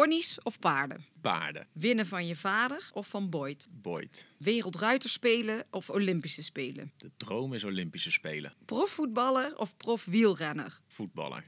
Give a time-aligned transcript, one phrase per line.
[0.00, 1.04] Ponies of paarden?
[1.20, 1.66] Paarden.
[1.72, 3.68] Winnen van je vader of van Boyd?
[3.70, 4.26] Boyd.
[4.38, 6.92] Wereldruiterspelen of Olympische Spelen?
[6.96, 8.52] De droom is Olympische Spelen.
[8.64, 10.80] Profvoetballer of profwielrenner?
[10.86, 11.44] Voetballer.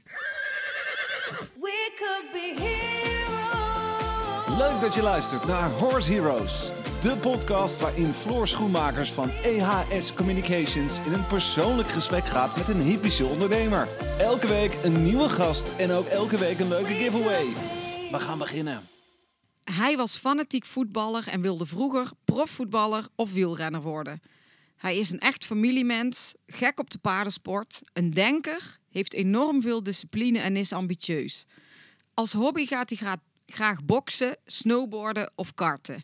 [1.59, 4.57] We could be heroes.
[4.57, 6.71] Leuk dat je luistert naar Horse Heroes.
[7.01, 12.81] De podcast waarin Floor Schoenmakers van EHS Communications in een persoonlijk gesprek gaat met een
[12.81, 13.87] hypische ondernemer.
[14.19, 17.45] Elke week een nieuwe gast en ook elke week een leuke giveaway.
[18.11, 18.81] We gaan beginnen.
[19.63, 24.21] Hij was fanatiek voetballer en wilde vroeger profvoetballer of wielrenner worden.
[24.75, 30.39] Hij is een echt familiemens, gek op de paardensport, een denker, heeft enorm veel discipline
[30.39, 31.45] en is ambitieus.
[32.13, 36.03] Als hobby gaat hij gra- graag boksen, snowboarden of karten.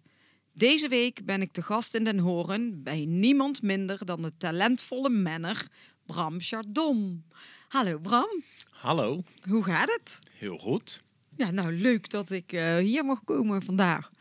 [0.54, 5.10] Deze week ben ik te gast in Den Horen bij niemand minder dan de talentvolle
[5.10, 5.68] menner
[6.06, 7.24] Bram Chardon.
[7.68, 9.24] Hallo Bram, Hallo.
[9.50, 10.20] hoe gaat het?
[10.32, 11.03] Heel goed.
[11.38, 14.12] Ja, nou leuk dat ik eh, hier mag komen vandaag.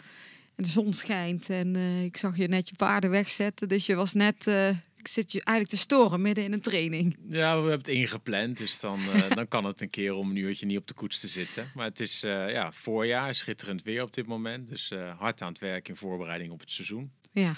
[0.55, 3.69] En de zon schijnt en eh, ik zag je net je paarden wegzetten.
[3.69, 7.17] Dus je was net, eh, ik zit je eigenlijk te storen midden in een training.
[7.29, 9.01] Ja, we hebben het ingepland, dus dan,
[9.35, 11.71] dan kan het een keer om een uurtje niet op de koets te zitten.
[11.75, 14.69] Maar het is ja, voorjaar, schitterend weer op dit moment.
[14.69, 17.13] Dus hard aan het werk in voorbereiding op het seizoen.
[17.33, 17.57] Ja.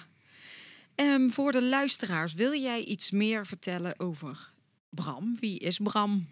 [0.95, 4.53] Ehm, voor de luisteraars, wil jij iets meer vertellen over
[4.91, 5.37] Bram?
[5.41, 6.27] Wie is Bram?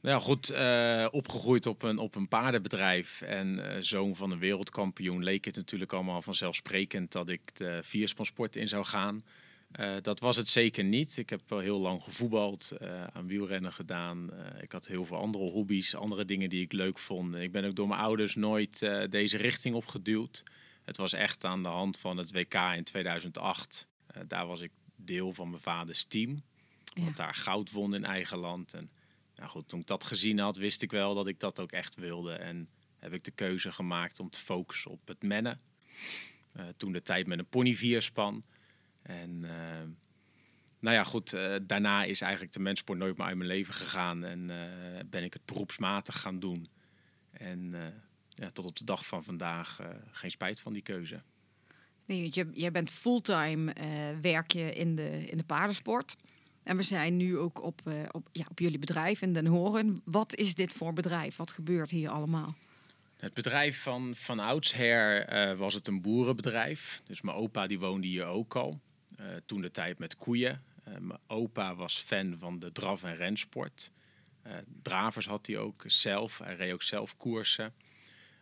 [0.00, 4.38] Nou ja, goed, eh, opgegroeid op een, op een paardenbedrijf en eh, zoon van een
[4.38, 9.24] wereldkampioen leek het natuurlijk allemaal vanzelfsprekend dat ik de vierspansport in zou gaan.
[9.70, 11.16] Eh, dat was het zeker niet.
[11.16, 12.72] Ik heb wel heel lang gevoetbald,
[13.12, 14.30] aan wielrennen gedaan.
[14.60, 17.34] Ik had heel veel andere hobby's, andere dingen die ik leuk vond.
[17.34, 18.78] Ik ben ook door mijn ouders nooit
[19.10, 20.44] deze richting opgeduwd.
[20.88, 23.86] Het was echt aan de hand van het WK in 2008.
[24.06, 26.42] Eh, daar was ik deel van mijn vaders team.
[26.94, 27.02] Ja.
[27.02, 28.74] Want daar goud won in eigen land.
[28.74, 28.90] En
[29.38, 31.96] nou goed, toen ik dat gezien had, wist ik wel dat ik dat ook echt
[31.96, 32.32] wilde.
[32.32, 35.60] En heb ik de keuze gemaakt om te focussen op het mennen.
[36.52, 38.42] Eh, toen de tijd met een ponyvierspan.
[39.02, 39.88] En eh,
[40.78, 44.24] nou ja, goed, eh, daarna is eigenlijk de mensport nooit meer uit mijn leven gegaan.
[44.24, 44.46] En
[45.10, 46.68] ben ik het beroepsmatig gaan doen.
[47.30, 47.74] En
[48.28, 49.80] ja, tot op de dag van vandaag
[50.10, 51.22] geen spijt van die keuze.
[52.04, 53.72] Nee, want jij bent fulltime
[54.20, 56.16] werk je in de, in de paardensport.
[56.68, 60.02] En we zijn nu ook op, eh, op, ja, op jullie bedrijf in Den Horen.
[60.04, 61.36] Wat is dit voor bedrijf?
[61.36, 62.54] Wat gebeurt hier allemaal?
[63.16, 67.02] Het bedrijf van, van oudsher eh, was het een boerenbedrijf.
[67.06, 68.80] Dus mijn opa die woonde hier ook al.
[69.16, 70.62] Eh, toen de tijd met koeien.
[70.84, 73.90] Mijn opa was fan van de draf- en rensport.
[74.82, 76.38] Dravers had hij ook zelf.
[76.38, 77.72] Hij reed ook zelf koersen.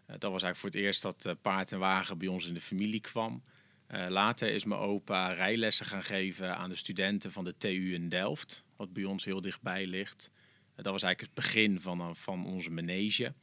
[0.06, 3.00] Dat was eigenlijk voor het eerst dat paard en wagen bij ons in de familie
[3.00, 3.43] kwam.
[3.86, 8.08] Eh, later is mijn opa rijlessen gaan geven aan de studenten van de TU in
[8.08, 8.64] Delft.
[8.76, 10.30] Wat bij ons heel dichtbij ligt.
[10.74, 13.34] Eh, dat was eigenlijk het begin van, eh, van onze manege.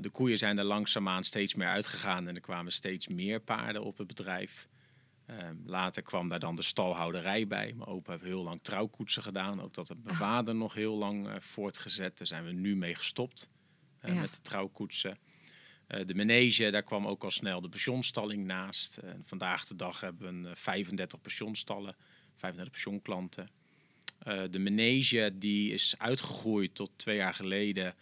[0.00, 3.98] De koeien zijn er langzaamaan steeds meer uitgegaan en er kwamen steeds meer paarden op
[3.98, 4.68] het bedrijf.
[5.64, 7.72] Later kwam daar dan de stalhouderij bij.
[7.76, 9.62] Mijn opa heeft heel lang trouwkoetsen gedaan.
[9.62, 12.18] Ook dat heeft mijn vader nog heel lang voortgezet.
[12.18, 13.50] Daar zijn we nu mee gestopt
[14.02, 14.14] Ja.
[14.14, 15.18] met de trouwkoetsen.
[15.92, 18.96] Eh, de manege, daar kwam ook al snel de pensionstalling naast.
[18.96, 21.96] En vandaag de dag hebben we een, eh, 35 pensionstallen,
[22.36, 23.50] 35 pensionklanten.
[24.18, 27.94] Eh, de manege die is uitgegroeid tot twee jaar geleden.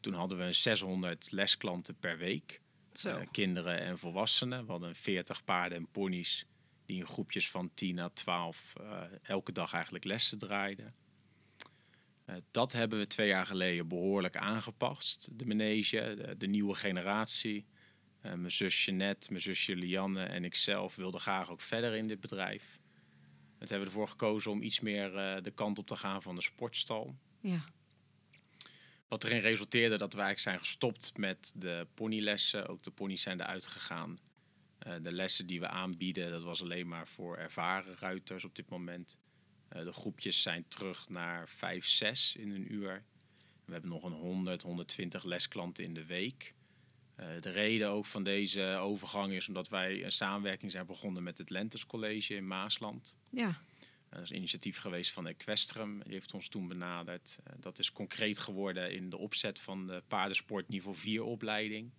[0.00, 2.60] Toen hadden we 600 lesklanten per week.
[2.92, 3.22] Zo.
[3.30, 4.64] Kinderen en volwassenen.
[4.64, 6.46] We hadden 40 paarden en ponies
[6.86, 10.94] die in groepjes van 10 à 12 eh, elke dag eigenlijk lessen draaiden.
[12.26, 15.28] Eh, dat hebben we twee jaar geleden behoorlijk aangepast.
[15.32, 17.66] De manege, de, de nieuwe generatie.
[18.20, 22.20] Eh, mijn zusje Net, mijn zusje Lianne en ikzelf wilden graag ook verder in dit
[22.20, 22.80] bedrijf.
[23.58, 26.34] Het hebben we ervoor gekozen om iets meer eh, de kant op te gaan van
[26.34, 27.16] de sportstal.
[27.40, 27.64] Ja.
[29.08, 32.66] Wat erin resulteerde dat we eigenlijk zijn gestopt met de ponylessen.
[32.66, 34.18] Ook de ponies zijn eruit gegaan.
[35.02, 39.18] De lessen die we aanbieden, dat was alleen maar voor ervaren ruiters op dit moment.
[39.68, 43.04] Eh, de groepjes zijn terug naar 5, 6 in een uur.
[43.64, 46.54] We hebben nog een 100, 120 lesklanten in de week.
[47.14, 51.38] Eh, de reden ook van deze overgang is omdat wij een samenwerking zijn begonnen met
[51.38, 53.16] het Lentes College in Maasland.
[53.30, 53.60] Ja.
[54.16, 56.02] Dat is een initiatief geweest van Equestrum.
[56.02, 57.38] Die heeft ons toen benaderd.
[57.44, 61.90] Eh, dat is concreet geworden in de opzet van de paardensport niveau 4 opleiding.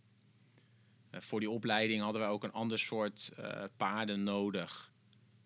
[1.09, 4.93] Eh, voor die opleiding hadden wij ook een ander soort eh, paarden nodig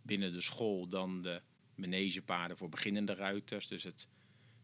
[0.02, 1.42] binnen de school dan de
[1.82, 3.68] manegepaarden voor beginnende ruiters.
[3.68, 4.08] Dus het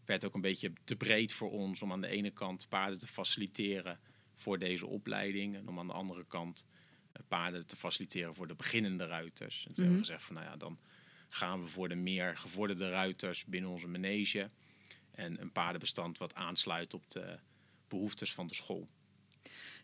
[0.05, 3.07] werd ook een beetje te breed voor ons om aan de ene kant paarden te
[3.07, 3.99] faciliteren
[4.33, 5.55] voor deze opleiding.
[5.55, 6.65] En om aan de andere kant
[7.11, 9.65] eh, paarden te faciliteren voor de beginnende ruiters.
[9.67, 10.79] En toen hebben we gezegd van nou ja, dan
[11.29, 14.49] gaan we voor de meer gevorderde ruiters binnen onze manege.
[15.11, 17.39] En een paardenbestand wat aansluit op de
[17.87, 18.87] behoeftes van de school.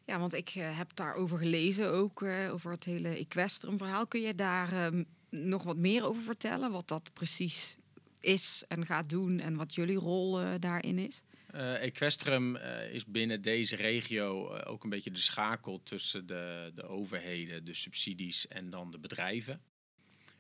[0.06, 4.08] Ja, want ik eh, heb daarover gelezen ook, eh, over het hele Equestrum verhaal.
[4.08, 5.04] Kun je daar ehm,
[5.34, 6.72] nog wat meer over vertellen?
[6.72, 7.78] Wat dat precies
[8.20, 11.24] is en gaat doen en wat jullie rol eh, daarin is?
[11.48, 16.84] Eh, Equestrum eh, is binnen deze regio ook een beetje de schakel tussen de, de
[16.84, 19.62] overheden, de subsidies en dan de bedrijven.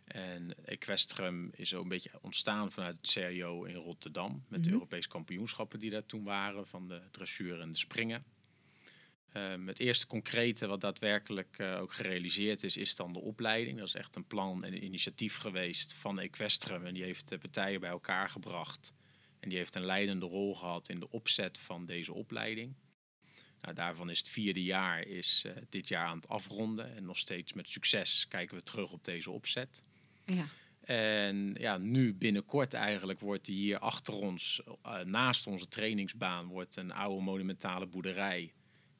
[0.03, 4.43] En Equestrum is zo een beetje ontstaan vanuit het CIO in Rotterdam.
[4.47, 4.73] Met de Mhm.
[4.73, 8.23] Europese kampioenschappen die daar toen waren, van de dressuur en de springen.
[9.33, 13.77] Ehm, het eerste concrete wat daadwerkelijk eh, ook gerealiseerd is, is dan de opleiding.
[13.77, 16.85] Dat is echt een plan en een initiatief geweest van Equestrum.
[16.85, 18.93] En die heeft de partijen bij elkaar gebracht.
[19.39, 22.75] En die heeft een leidende rol gehad in de opzet van deze opleiding.
[23.61, 26.95] Nou, daarvan is het vierde jaar is, eh, dit jaar aan het afronden.
[26.95, 29.81] En nog steeds met succes kijken we terug op deze opzet.
[30.25, 30.45] Ja.
[30.81, 36.75] En ja, nu binnenkort eigenlijk wordt die hier achter ons, eh, naast onze trainingsbaan, wordt
[36.75, 38.53] een oude monumentale boerderij.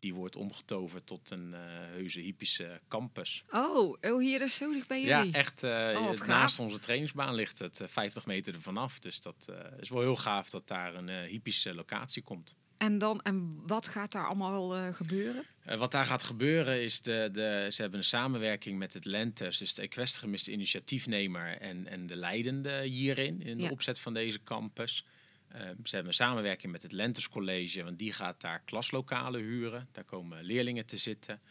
[0.03, 1.59] Die wordt omgetoverd tot een eh
[1.91, 3.44] heuse hippische campus.
[3.51, 5.33] Oh, oh, hier is zo dicht bij Ja, jullie.
[5.33, 5.63] echt.
[5.63, 6.27] eh, Oh, gaaf.
[6.27, 9.00] naast onze trainingsbaan ligt het eh, 50 meter ervan af.
[9.00, 12.55] Dus dat eh, is wel heel gaaf dat daar een eh hippische locatie komt.
[12.77, 15.44] En, dan, en wat gaat daar allemaal eh, gebeuren?
[15.65, 19.57] Eh, wat daar gaat gebeuren is, de, de, ze hebben een samenwerking met het Lentes.
[19.57, 23.69] Dus de Equestrum is de initiatiefnemer en, en de leidende hierin, in de Ja.
[23.69, 25.06] opzet van deze campus.
[25.53, 29.88] Eh, ze hebben een samenwerking met het Lentes College, want die gaat daar klaslokalen huren.
[29.91, 31.41] Daar komen leerlingen te zitten.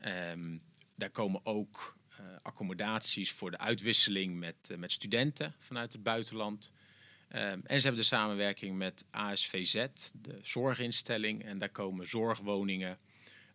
[0.00, 0.58] Ehm,
[0.94, 6.72] daar komen ook eh, accommodaties voor de uitwisseling met, eh, met studenten vanuit het buitenland.
[7.28, 11.44] Ehm, en ze hebben de samenwerking met ASVZ, de zorginstelling.
[11.44, 12.98] En daar komen zorgwoningen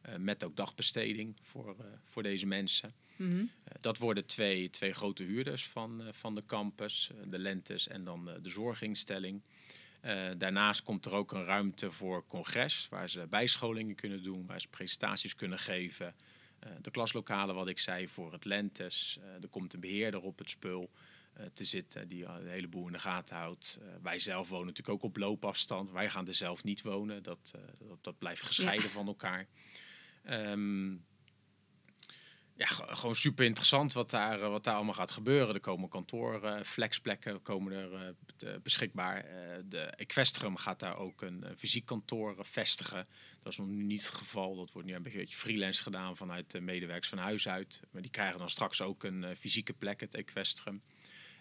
[0.02, 1.76] eh, met ook dagbesteding voor,
[2.06, 2.94] voor deze mensen.
[3.16, 3.46] Mhm.
[3.80, 8.50] Dat worden twee, twee grote huurders van, van de campus, de Lentes en dan de
[8.50, 9.42] zorginstelling.
[10.02, 14.62] Eh, daarnaast komt er ook een ruimte voor congres, waar ze bijscholingen kunnen doen, waar
[14.62, 16.16] ze presentaties kunnen geven.
[16.60, 19.20] Eh, de klaslokalen, wat ik zei, voor het Lentes.
[19.22, 20.92] Eh, er komt een beheerder op het spul
[21.54, 23.80] te zitten die al een heleboel in de gaten houdt.
[24.02, 25.92] Wij zelf wonen natuurlijk ook op loopafstand.
[25.92, 27.24] Wij gaan er zelf niet wonen.
[27.24, 27.54] Dat,
[27.88, 29.48] dat, dat blijft gescheiden van elkaar.
[30.24, 30.96] Ehm,
[32.60, 35.54] ja, ge- gewoon super interessant wat daar, eh, wat daar allemaal gaat gebeuren.
[35.54, 39.24] Er komen kantoren, flexplekken komen er eh, beschikbaar.
[39.24, 43.06] Eh, de Equestrum gaat daar ook een, fysiek kantoor vestigen.
[43.44, 44.56] Dat is nog niet het geval.
[44.56, 47.82] Dat wordt nu een beetje freelance gedaan vanuit de medewerkers van huis uit.
[47.92, 50.82] Maar die krijgen dan straks ook een fysieke plek, het Equestrum.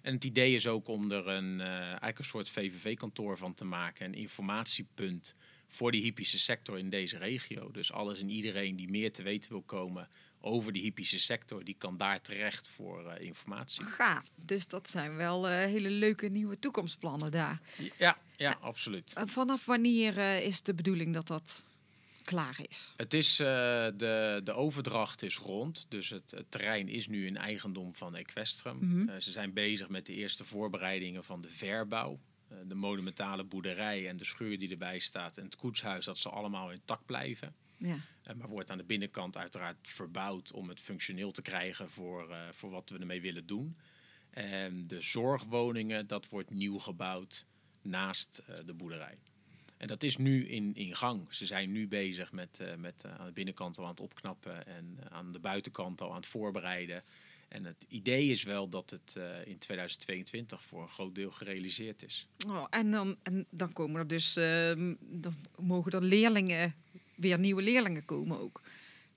[0.02, 4.06] En het idee is ook om er een, eigenlijk een soort VVV-kantoor van te maken.
[4.06, 5.34] Een informatiepunt
[5.66, 7.70] voor die hippische sector in deze regio.
[7.70, 10.08] Dus alles en iedereen die meer te weten wil komen
[10.40, 13.84] over die hippische sector, die kan daar terecht voor eh, informatie.
[13.84, 14.30] Gaaf.
[14.34, 17.60] Dus dat zijn wel eh, hele leuke nieuwe toekomstplannen daar.
[17.98, 19.12] Ja, ja, absoluut.
[19.12, 21.66] Eh, vanaf wanneer is de bedoeling dat dat
[22.22, 22.94] klaar is?
[22.96, 27.94] Het is, de, de overdracht is rond, dus het, het terrein is nu in eigendom
[27.94, 28.78] van Equestrum.
[28.80, 29.20] Mhm.
[29.20, 32.18] Ze zijn bezig met de eerste voorbereidingen van de verbouw.
[32.64, 36.70] De monumentale boerderij en de schuur die erbij staat en het koetshuis, dat zal allemaal
[36.70, 37.54] intact blijven.
[37.78, 37.98] Ja.
[38.22, 42.48] Eh, maar wordt aan de binnenkant uiteraard verbouwd om het functioneel te krijgen voor, eh,
[42.50, 43.76] voor wat we ermee willen doen.
[44.30, 47.46] En de zorgwoningen, dat wordt nieuw gebouwd
[47.82, 49.16] naast eh, de boerderij.
[49.76, 51.34] En dat is nu in, in gang.
[51.34, 55.32] Ze zijn nu bezig met, met aan de binnenkant al aan het opknappen en aan
[55.32, 57.04] de buitenkant al aan het voorbereiden.
[57.48, 62.28] En het idee is wel dat het in 2022 voor een groot deel gerealiseerd is.
[62.46, 66.74] Oh, en, dan, en dan komen er dus, ehm, dan mogen er leerlingen,
[67.18, 68.60] weer nieuwe leerlingen komen ook.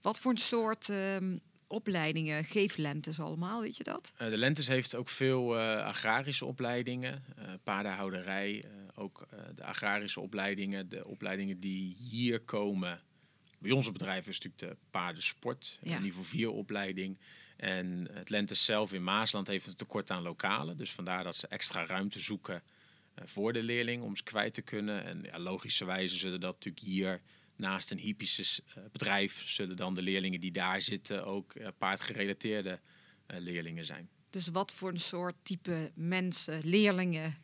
[0.02, 4.12] Wat voor een soort ehm, opleidingen geeft Lentes allemaal, weet je dat?
[4.18, 8.66] Eh, de Lentes heeft ook veel eh, agrarische opleidingen, eh paardenhouderij,
[8.96, 13.00] ook de agrarische opleidingen, de opleidingen die hier komen.
[13.60, 16.00] Bij onze bedrijf is natuurlijk de paardensport, Ja.
[16.00, 17.20] niveau 4 opleiding.
[17.58, 21.48] En het Lentes zelf in Maasland heeft een tekort aan lokalen, dus vandaar dat ze
[21.48, 22.64] extra ruimte zoeken
[23.16, 25.04] voor de leerling om ze kwijt te kunnen.
[25.06, 27.22] En ja, logischerwijze zullen dat natuurlijk hier
[27.62, 32.80] naast een hippische eh, bedrijf, zullen dan de leerlingen die daar zitten ook eh, paardgerelateerde
[33.26, 34.10] eh, leerlingen zijn.
[34.30, 37.36] Dus wat voor een soort type mensen, leerlingen,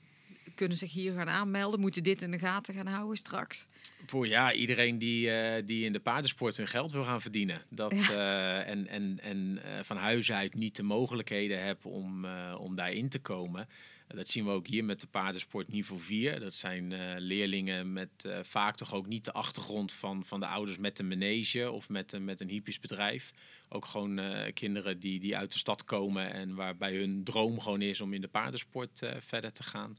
[0.55, 1.79] kunnen zich hier gaan aanmelden?
[1.79, 3.67] Moeten dit in de gaten gaan houden straks?
[4.05, 5.31] Voor ja, iedereen die,
[5.63, 7.61] die in de paardensport hun geld wil gaan verdienen.
[7.69, 13.19] Dat, en en, en van huis uit niet de mogelijkheden hebben om, om daarin te
[13.19, 13.67] komen.
[14.07, 16.39] Dat zien we ook hier met de paardensport niveau 4.
[16.39, 20.45] Dat zijn eh, leerlingen met eh, vaak toch ook niet de achtergrond van, van de
[20.45, 23.31] ouders met een manege of met, een met een hippisch bedrijf.
[23.69, 27.81] Ook gewoon eh, kinderen die, die uit de stad komen en waarbij hun droom gewoon
[27.81, 29.97] is om in de paardensport verder te gaan.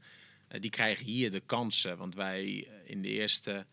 [0.59, 1.97] Die krijgen hier de kansen.
[1.97, 3.65] Want wij in de eerste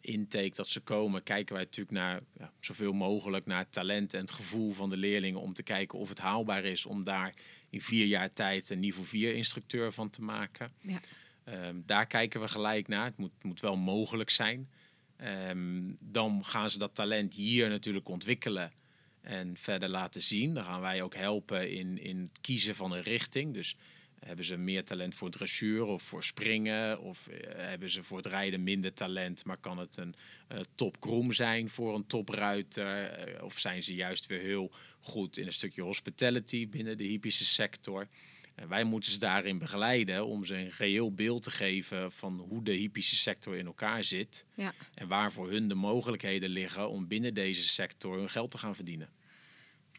[0.00, 4.20] intake dat ze komen, kijken wij natuurlijk naar ja, zoveel mogelijk naar het talent en
[4.20, 7.34] het gevoel van de leerlingen om te kijken of het haalbaar is om daar
[7.70, 10.72] in vier jaar tijd een niveau 4 instructeur van te maken.
[10.80, 11.00] Ja.
[11.44, 13.04] Ehm, daar kijken we gelijk naar.
[13.04, 14.68] Het moet, moet wel mogelijk zijn.
[15.16, 18.72] Ehm, dan gaan ze dat talent hier natuurlijk ontwikkelen
[19.20, 20.54] en verder laten zien.
[20.54, 23.54] Dan gaan wij ook helpen in, in het kiezen van een richting.
[23.54, 23.76] Dus
[24.20, 27.00] hebben ze meer talent voor dressuur of voor springen?
[27.00, 30.14] Of eh, hebben ze voor het rijden minder talent, maar kan het een
[30.52, 33.04] uh, topkroem zijn voor een topruiter?
[33.04, 37.44] Eh, of zijn ze juist weer heel goed in een stukje hospitality binnen de hippische
[37.44, 38.08] sector?
[38.54, 42.62] En wij moeten ze daarin begeleiden om ze een reëel beeld te geven van hoe
[42.62, 44.44] de hippische sector in elkaar zit.
[44.54, 44.74] Ja.
[44.94, 48.74] En waar voor hun de mogelijkheden liggen om binnen deze sector hun geld te gaan
[48.74, 49.08] verdienen.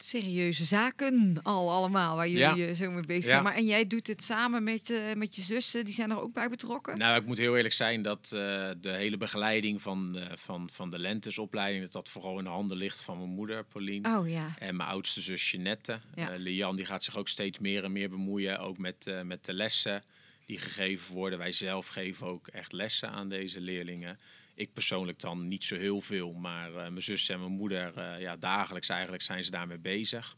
[0.04, 2.68] Serieuze zaken al allemaal waar jullie Ja.
[2.70, 3.30] eh, zo mee bezig Ja.
[3.30, 3.44] zijn.
[3.44, 6.34] Maar en jij doet dit samen met, eh, met je zussen, die zijn er ook
[6.34, 6.98] bij betrokken?
[6.98, 10.90] Nou, ik moet heel eerlijk zijn dat eh, de hele begeleiding van, de- van, van
[10.90, 14.18] de lentesopleiding, dat dat vooral in de handen ligt van mijn moeder, Pauline.
[14.18, 14.48] Oh ja.
[14.60, 16.00] En mijn oudste zus Jeannette.
[16.16, 16.30] Ja.
[16.38, 18.60] Lian die gaat zich ook steeds meer en meer bemoeien.
[18.60, 20.02] Ook met, met de lessen
[20.46, 21.40] die gegeven worden.
[21.40, 24.18] Wij zelf geven ook echt lessen aan deze leerlingen.
[24.60, 26.34] Ik persoonlijk dan niet zo heel veel.
[26.34, 30.36] Maar eh, mijn zus en mijn moeder, eh, ja, dagelijks eigenlijk zijn ze daarmee bezig.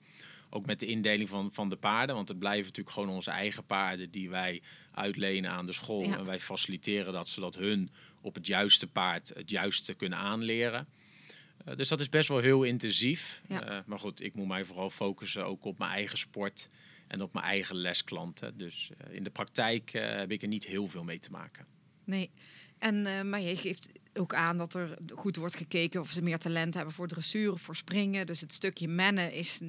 [0.49, 2.15] Ook met de indeling van, van de paarden.
[2.15, 4.61] Want het blijven natuurlijk gewoon onze eigen paarden die wij
[4.91, 6.03] uitlenen aan de school.
[6.03, 6.17] Ja.
[6.17, 7.89] En wij faciliteren dat zodat hun
[8.21, 10.87] op het juiste paard het juiste kunnen aanleren.
[11.65, 13.41] Eh, dus dat is best wel heel intensief.
[13.47, 13.83] Ja.
[13.85, 16.69] Maar goed, ik moet mij vooral focussen ook op mijn eigen sport
[17.07, 18.57] en op mijn eigen lesklanten.
[18.57, 21.65] Dus in de praktijk heb ik er niet heel veel mee te maken.
[22.03, 22.31] Nee.
[22.81, 26.37] En, eh, maar je geeft ook aan dat er goed wordt gekeken of ze meer
[26.37, 28.25] talent hebben voor dressuur of voor springen.
[28.25, 29.61] Dus het stukje mennen is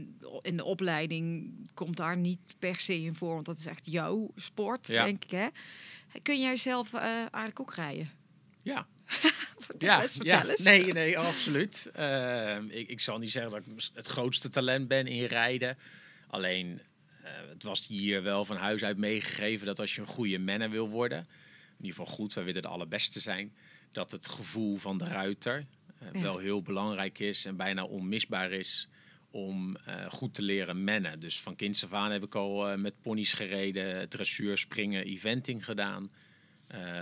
[0.43, 4.31] in de opleiding komt daar niet per se in voor, want dat is echt jouw
[4.37, 5.05] sport, Ja.
[5.05, 5.31] denk ik.
[5.31, 5.47] Hè?
[6.23, 8.11] Kun jij zelf eh, eigenlijk ook rijden?
[8.63, 8.87] Ja,
[9.59, 10.49] Vertel eens, vertel ja.
[10.51, 10.61] eens.
[10.61, 11.91] Nee, nee, absoluut.
[11.95, 15.77] Ehm, ik, ik zal niet zeggen dat ik het grootste talent ben in rijden.
[16.27, 16.81] Alleen,
[17.23, 20.71] eh, het was hier wel van huis uit meegegeven dat als je een goede menner
[20.71, 21.27] wil worden,
[21.83, 23.55] ieder geval goed, wij willen de allerbeste zijn,
[23.93, 25.67] dat het gevoel van de ruiter
[26.03, 26.21] eh, Ja.
[26.21, 28.89] wel heel belangrijk is en bijna onmisbaar is
[29.31, 31.21] om eh, goed te leren mennen.
[31.21, 35.65] Dus van kinds af aan heb ik al eh, met ponies gereden, dressuur, springen, eventing
[35.65, 36.11] gedaan.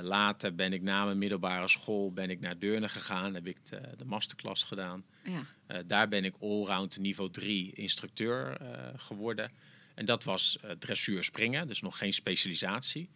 [0.03, 3.81] Later ben ik na mijn middelbare school ben ik naar Deurne gegaan, heb ik de,
[3.97, 5.05] de masterclass gedaan.
[5.25, 5.83] Ja.
[5.83, 8.61] Daar ben ik allround niveau 3 instructeur
[8.97, 9.51] geworden.
[9.95, 13.09] En dat was dressuur springen, dus nog geen specialisatie.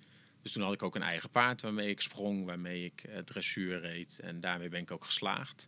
[0.45, 3.81] Dus toen had ik ook een eigen paard waarmee ik sprong, waarmee ik eh, dressuur
[3.81, 4.19] reed.
[4.23, 5.67] En daarmee ben ik ook geslaagd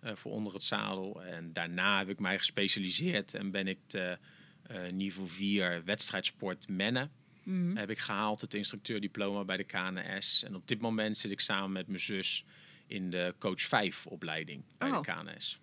[0.00, 1.22] eh, voor onder het zadel.
[1.24, 4.18] En daarna heb ik mij gespecialiseerd en ben ik de
[4.62, 7.10] eh, niveau 4 wedstrijdsport mennen
[7.42, 7.76] Mhm.
[7.76, 10.42] heb ik gehaald, het instructeurdiploma bij de KNS.
[10.42, 12.44] En op dit moment zit ik samen met mijn zus
[12.86, 15.02] in de coach 5 opleiding bij Oh.
[15.02, 15.60] de KNS.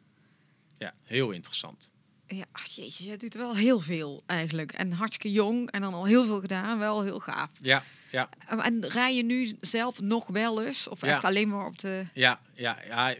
[0.77, 1.91] Ja, heel interessant.
[2.27, 4.71] Ja, ach, jeetje, jij doet wel heel veel eigenlijk.
[4.71, 6.79] En hartstikke jong en dan al heel veel gedaan.
[6.79, 7.51] Wel heel gaaf.
[7.61, 10.87] Ja, ja, En rij je nu zelf nog wel eens?
[10.87, 12.05] Of echt alleen maar op de...
[12.13, 13.15] ja, ja, ja.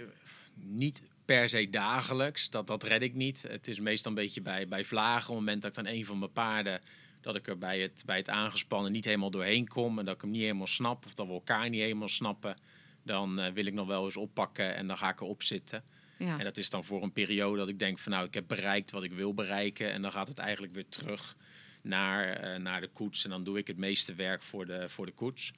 [0.54, 3.42] Niet per se dagelijks, dat, dat red ik niet.
[3.48, 5.30] Het is meestal een beetje bij, bij vlagen.
[5.30, 6.82] Op het moment dat ik dan een van mijn paarden,
[7.22, 10.00] dat ik er bij het, bij het aangespannen niet helemaal doorheen kom.
[10.00, 12.56] En dat ik hem niet helemaal snap, of dat we elkaar niet helemaal snappen.
[13.04, 15.84] Dan eh, wil ik nog wel eens oppakken en dan ga ik erop zitten.
[16.18, 16.38] Ja.
[16.38, 18.92] En dat is dan voor een periode dat ik denk van nou, ik heb bereikt
[18.92, 19.92] wat ik wil bereiken.
[19.92, 21.36] En dan gaat het eigenlijk weer terug
[21.84, 23.24] naar, eh, naar de koets.
[23.24, 25.52] En dan doe ik het meeste werk voor de, voor de koets.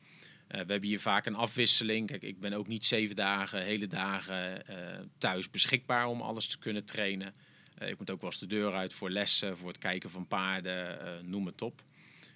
[0.47, 2.07] Eh, we hebben hier vaak een afwisseling.
[2.07, 6.57] Kijk, ik ben ook niet zeven dagen, hele dagen eh, thuis beschikbaar om alles te
[6.57, 7.33] kunnen trainen.
[7.79, 10.99] Ik moet ook wel eens de deur uit voor lessen, voor het kijken van paarden,
[11.29, 11.83] noem het op.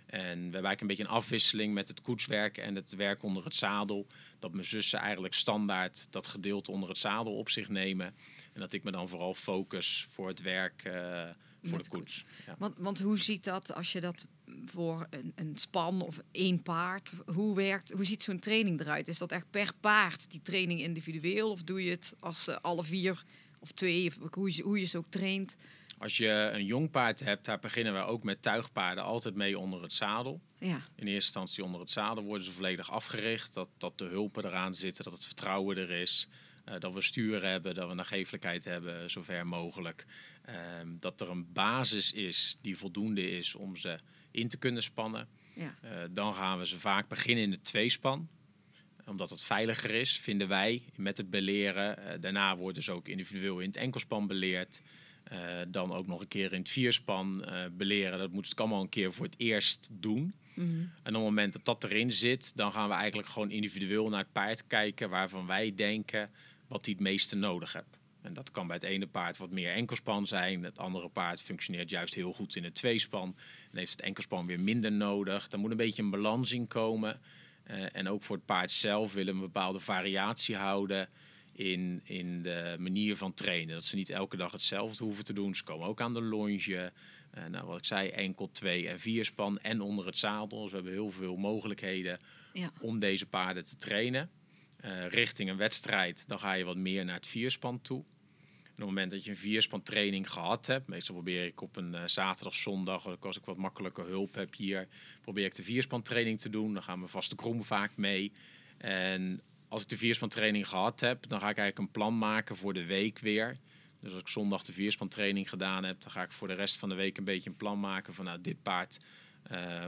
[0.06, 3.44] En we hebben eigenlijk een beetje een afwisseling met het koetswerk en het werk onder
[3.44, 4.08] het zadel.
[4.40, 8.16] Dat mijn zussen eigenlijk standaard dat gedeelte onder het zadel op zich nemen.
[8.54, 10.84] En dat ik me dan vooral focus voor het werk
[11.64, 12.26] voor de de koets.
[12.46, 12.56] Ja.
[12.58, 14.26] Want, want hoe ziet dat als je dat
[14.66, 19.08] voor een, een span of één paard, hoe werkt, hoe ziet zo'n training eruit?
[19.08, 21.52] Is dat echt per paard, die training individueel?
[21.52, 23.24] Of doe je het als eh, alle vier
[23.60, 25.56] of twee, of hoe je, hoe je ze ook traint?
[25.98, 29.82] Als je een jong paard hebt, daar beginnen we ook met tuigpaarden altijd mee onder
[29.82, 30.42] het zadel.
[30.60, 33.54] Ja, In eerste instantie onder het zadel worden ze volledig afgericht.
[33.54, 36.28] Dat, dat de hulpen eraan zitten, dat het vertrouwen er is.
[36.66, 40.06] eh, dat we stuur hebben, dat we nagevelijkheid hebben, zover mogelijk.
[40.54, 44.00] Ehm, dat er een basis is die voldoende is om ze
[44.32, 45.28] in te kunnen spannen.
[45.56, 45.76] ja.
[45.82, 48.28] Eh, dan gaan we ze vaak beginnen in de tweespan.
[49.06, 51.98] Omdat het veiliger is, vinden wij, met het beleren.
[51.98, 54.82] Eh, daarna worden ze ook individueel in het enkelspan beleerd.
[55.24, 58.20] Eh, dan ook nog een keer in het vierspan beleren.
[58.20, 60.34] Dat moeten ze allemaal een keer voor het eerst doen.
[60.54, 60.70] Mhm.
[60.78, 64.20] En op het moment dat dat erin zit, dan gaan we eigenlijk gewoon individueel naar
[64.20, 66.30] het paard kijken waarvan wij denken
[66.68, 67.99] wat hij het meeste nodig hebt.
[68.22, 70.64] En dat kan bij het ene paard wat meer enkelspan zijn.
[70.64, 73.36] Het andere paard functioneert juist heel goed in het tweespan.
[73.72, 75.48] En heeft het enkelspan weer minder nodig.
[75.48, 77.20] Daar moet een beetje een balans in komen.
[77.64, 81.10] Eh, en ook voor het paard zelf willen we een bepaalde variatie houden
[81.54, 83.74] in, in de manier van trainen.
[83.74, 85.56] Dat ze niet elke dag hetzelfde hoeven te doen.
[85.56, 86.92] Ze komen ook aan de longe.
[87.32, 90.62] Eh, nou, wat ik zei, enkel, twee en vierspan en onder het zadel.
[90.62, 92.20] Dus we hebben heel veel mogelijkheden
[92.54, 92.72] Ja.
[92.80, 94.30] om deze paarden te trainen.
[94.80, 98.00] Eh, richting een wedstrijd, dan ga je wat meer naar het vierspan toe.
[98.00, 101.96] Op het moment dat je een vierspan training gehad hebt, meestal probeer ik op een
[101.96, 104.88] eh, zaterdag, zondag, als ik wat makkelijker hulp heb hier,
[105.22, 106.74] probeer ik de vierspan training te doen.
[106.74, 108.32] Dan gaan we vaste krom vaak mee.
[108.78, 112.56] En als ik de vierspan training gehad heb, dan ga ik eigenlijk een plan maken
[112.56, 113.58] voor de week weer.
[114.00, 116.78] Dus als ik zondag de vierspan training gedaan heb, dan ga ik voor de rest
[116.78, 118.98] van de week een beetje een plan maken van nou, dit paard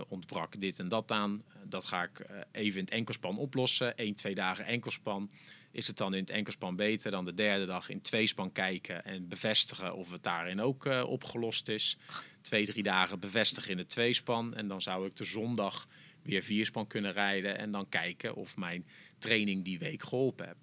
[0.07, 1.43] ontbrak dit en dat aan.
[1.63, 3.93] Dat ga ik eh, even in het enkelspan oplossen.
[3.95, 5.31] Eén, twee dagen enkelspan.
[5.71, 9.27] Is het dan in het enkelspan beter dan de derde dag in tweespan kijken en
[9.27, 11.97] bevestigen of het daarin ook eh, opgelost is.
[12.41, 14.55] Twee, drie dagen bevestigen in het tweespan.
[14.55, 15.87] En dan zou ik de zondag
[16.21, 18.85] weer vierspan kunnen rijden en dan kijken of mijn
[19.17, 20.57] training die week geholpen heb.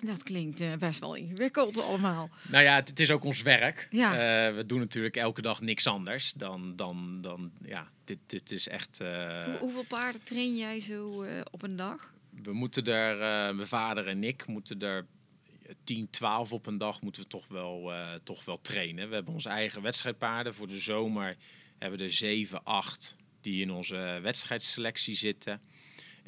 [0.00, 2.30] Dat klinkt eh, best wel ingewikkeld allemaal.
[2.48, 3.88] Nou ja, het, het is ook ons werk.
[3.90, 4.12] Ja.
[4.48, 8.68] Eh, we doen natuurlijk elke dag niks anders dan, dan, dan ja, dit, dit is
[8.68, 9.00] echt...
[9.00, 12.12] eh, Hoe- hoeveel paarden train jij zo op een dag?
[12.42, 13.16] we moeten er,
[13.54, 15.06] mijn vader en ik moeten er
[15.84, 17.92] 10, 12 op een dag moeten we toch wel,
[18.24, 19.08] toch wel trainen.
[19.08, 20.54] We hebben onze eigen wedstrijdpaarden.
[20.54, 21.36] Voor de zomer
[21.78, 25.60] hebben we er 7, 8 die in onze wedstrijdselectie zitten.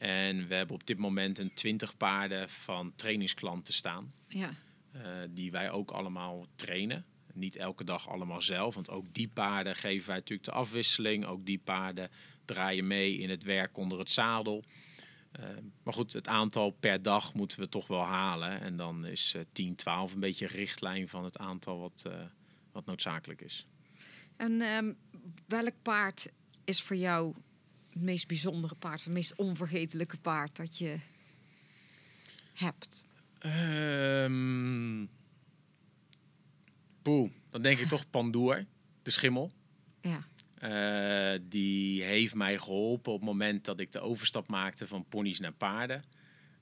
[0.00, 4.12] En we hebben op dit moment een 20 paarden van trainingsklanten staan.
[4.28, 4.54] Ja.
[4.92, 7.04] eh, die wij ook allemaal trainen.
[7.33, 11.26] Niet elke dag allemaal zelf, want ook die paarden geven wij natuurlijk de afwisseling.
[11.26, 12.11] Ook die paarden
[12.45, 14.64] draaien mee in het werk onder het zadel.
[15.33, 15.45] Eh,
[15.83, 18.61] maar goed, het aantal per dag moeten we toch wel halen.
[18.61, 22.12] En dan is eh 10, 12 een beetje richtlijn van het aantal wat, eh,
[22.73, 23.66] wat noodzakelijk is.
[24.37, 24.92] En ehm,
[25.47, 26.28] welk paard
[26.65, 27.34] is voor jou
[27.92, 30.96] het meest bijzondere paard, het meest onvergetelijke paard dat je
[32.54, 33.04] hebt?
[37.02, 38.64] Poeh, dan denk ik toch Pandoer,
[39.02, 39.50] de schimmel.
[40.00, 40.26] Ja.
[40.60, 45.40] Eh, die heeft mij geholpen op het moment dat ik de overstap maakte van ponies
[45.40, 46.02] naar paarden.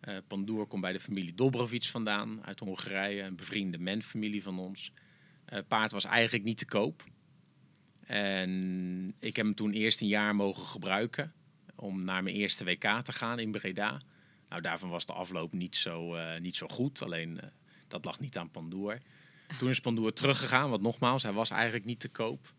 [0.00, 4.92] Eh Pandoer komt bij de familie Dobrovic vandaan uit Hongarije, een bevriende menfamilie van ons.
[5.44, 7.04] Eh paard was eigenlijk niet te koop.
[8.09, 11.33] En ik heb hem toen eerst een jaar mogen gebruiken
[11.75, 14.01] om naar mijn eerste WK te gaan in Breda.
[14.49, 17.03] Nou, daarvan was de afloop niet zo, eh, niet zo goed.
[17.03, 17.49] Alleen eh,
[17.88, 18.99] dat lag niet aan Pandoer.
[19.59, 22.53] Toen is Pandoer teruggegaan, want nogmaals, hij was eigenlijk niet te koop.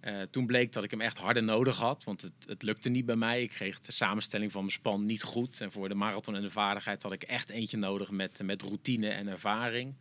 [0.00, 3.06] Eh, toen bleek dat ik hem echt harder nodig had, want het, het lukte niet
[3.06, 3.42] bij mij.
[3.42, 5.60] Ik kreeg de samenstelling van mijn span niet goed.
[5.60, 9.08] En voor de marathon en de vaardigheid had ik echt eentje nodig met, met routine
[9.08, 9.94] en ervaring.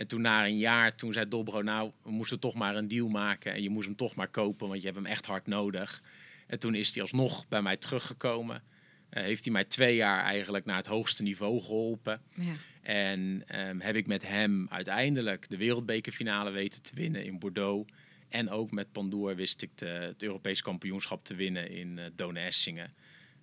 [0.00, 3.08] En toen na een jaar, toen zei Dobro, nou, we moesten toch maar een deal
[3.08, 3.52] maken.
[3.52, 6.02] En je moest hem toch maar kopen, want je hebt hem echt hard nodig.
[6.46, 8.62] En toen is hij alsnog bij mij teruggekomen.
[9.08, 12.20] Eh, heeft hij mij twee jaar eigenlijk naar het hoogste niveau geholpen.
[12.34, 12.52] ja.
[12.82, 17.92] En ehm, heb ik met hem uiteindelijk de wereldbekerfinale weten te winnen in Bordeaux.
[18.28, 22.90] En ook met Pandoer wist ik de, het Europees kampioenschap te winnen in uh.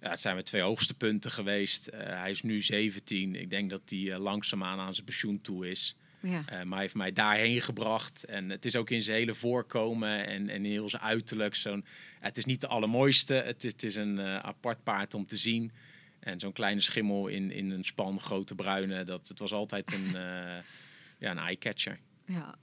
[0.01, 1.87] Ja, het zijn mijn twee hoogste punten geweest.
[1.87, 3.35] Eh, hij is nu 17.
[3.35, 5.95] Ik denk dat hij langzaamaan aan zijn pensioen toe is.
[6.29, 6.39] Ja.
[6.39, 8.23] Uh, maar hij heeft mij daarheen gebracht.
[8.25, 11.55] En het is ook in zijn hele voorkomen en, en in heel zijn uiterlijk.
[11.55, 11.85] Zo'n,
[12.19, 13.33] het is niet de allermooiste.
[13.33, 15.71] Het, is- het is een uh, apart paard om te zien.
[16.19, 19.03] En zo'n kleine schimmel in, in een span, grote bruine.
[19.03, 20.21] Dat, het was altijd een, uh,
[21.23, 21.99] ja, een eye-catcher.
[22.25, 22.55] ja.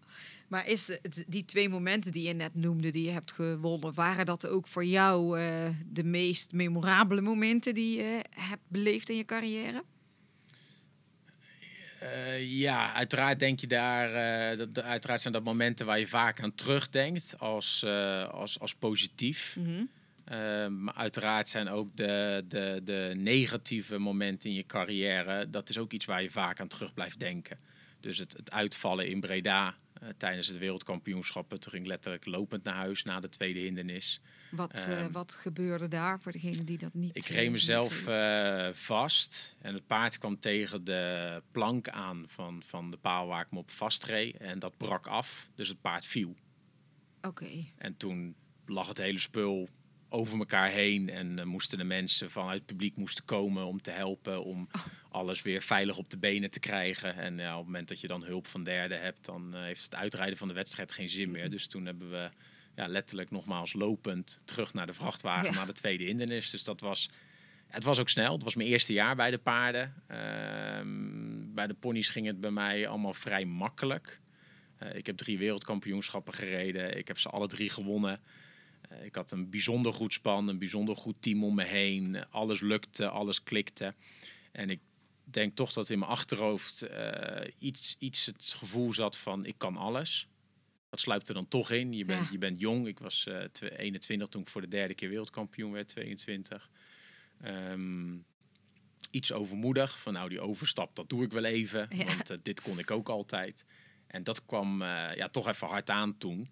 [0.49, 4.27] Maar is het, die twee momenten die je net noemde, die je hebt gewonnen, waren
[4.27, 9.25] dat ook voor jou eh, de meest memorabele momenten die je hebt beleefd in je
[9.25, 9.83] carrière?
[12.05, 14.11] Uh, ja, uiteraard denk je daar.
[14.51, 18.75] Uh, dat, uiteraard zijn dat momenten waar je vaak aan terugdenkt als, uh, als, als
[18.75, 19.57] positief.
[19.59, 20.83] Mm -hmm.
[20.83, 25.51] maar uiteraard zijn ook de, de, de negatieve momenten in je carrière.
[25.51, 27.59] Dat is ook iets waar je vaak aan terug blijft denken.
[28.01, 29.75] Dus het, het uitvallen in Breda
[30.17, 31.61] tijdens het wereldkampioenschappen.
[31.61, 34.21] Toen ging ik letterlijk lopend naar huis na de tweede hindernis.
[34.57, 37.17] Wat, uh, wat gebeurde daar voor degene die dat niet...
[37.17, 42.91] Ik reed mezelf uh, vast en het paard kwam tegen de plank aan van, van
[42.91, 44.37] de paal waar ik me op vastreed.
[44.37, 46.35] En dat brak af, dus het paard viel.
[47.17, 47.29] Oké.
[47.29, 47.73] Okay.
[47.77, 48.35] En toen
[48.67, 49.69] lag het hele spul
[50.09, 53.91] over elkaar heen en uh, moesten de mensen vanuit het publiek moesten komen om te
[53.91, 54.83] helpen om oh.
[55.09, 57.17] alles weer veilig op de benen te krijgen.
[57.17, 60.39] En op het moment dat je dan hulp van derden hebt, dan heeft het uitrijden
[60.39, 61.51] van de wedstrijd geen zin meer.
[61.51, 62.31] Dus toen hebben we
[62.75, 65.55] ja, letterlijk nogmaals lopend terug naar de vrachtwagen, ja.
[65.55, 66.51] naar de tweede hindernis.
[66.51, 67.09] Dus dat was
[67.75, 68.33] het was ook snel.
[68.33, 69.95] Het was mijn eerste jaar bij de paarden.
[70.07, 74.21] Ehm, bij de ponies ging het bij mij allemaal vrij makkelijk.
[74.77, 76.99] Eh, ik heb drie wereldkampioenschappen gereden.
[76.99, 78.21] Ik heb ze alle drie gewonnen.
[78.89, 82.31] Eh, ik had een bijzonder goed span, een bijzonder goed team om me heen.
[82.31, 83.95] Alles lukte, alles klikte.
[84.53, 84.81] En ik
[85.25, 89.77] denk toch dat in mijn achterhoofd eh, iets, iets het gevoel zat van ik kan
[89.77, 90.29] alles.
[90.95, 91.93] Dat sluipt er dan toch in.
[91.93, 92.33] Je bent, Ja.
[92.33, 92.87] je bent jong.
[92.87, 96.71] Ik was eh, twe- 21 toen ik voor de derde keer wereldkampioen werd, 22.
[97.41, 98.17] Ehm,
[99.11, 99.99] iets overmoedig.
[100.01, 101.87] Van nou, die overstap, dat doe ik wel even.
[101.91, 102.05] Ja.
[102.05, 103.65] Want eh, dit kon ik ook altijd.
[104.07, 106.49] En dat kwam eh, ja, toch even hard aan toen.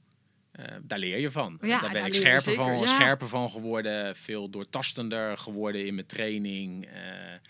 [0.52, 1.58] Eh, daar leer je van.
[1.60, 2.86] Ja, daar daar ben ik scherper van, ja.
[2.86, 4.16] scherper van geworden.
[4.16, 6.86] Veel doortastender geworden in mijn training.
[6.86, 7.00] Eh,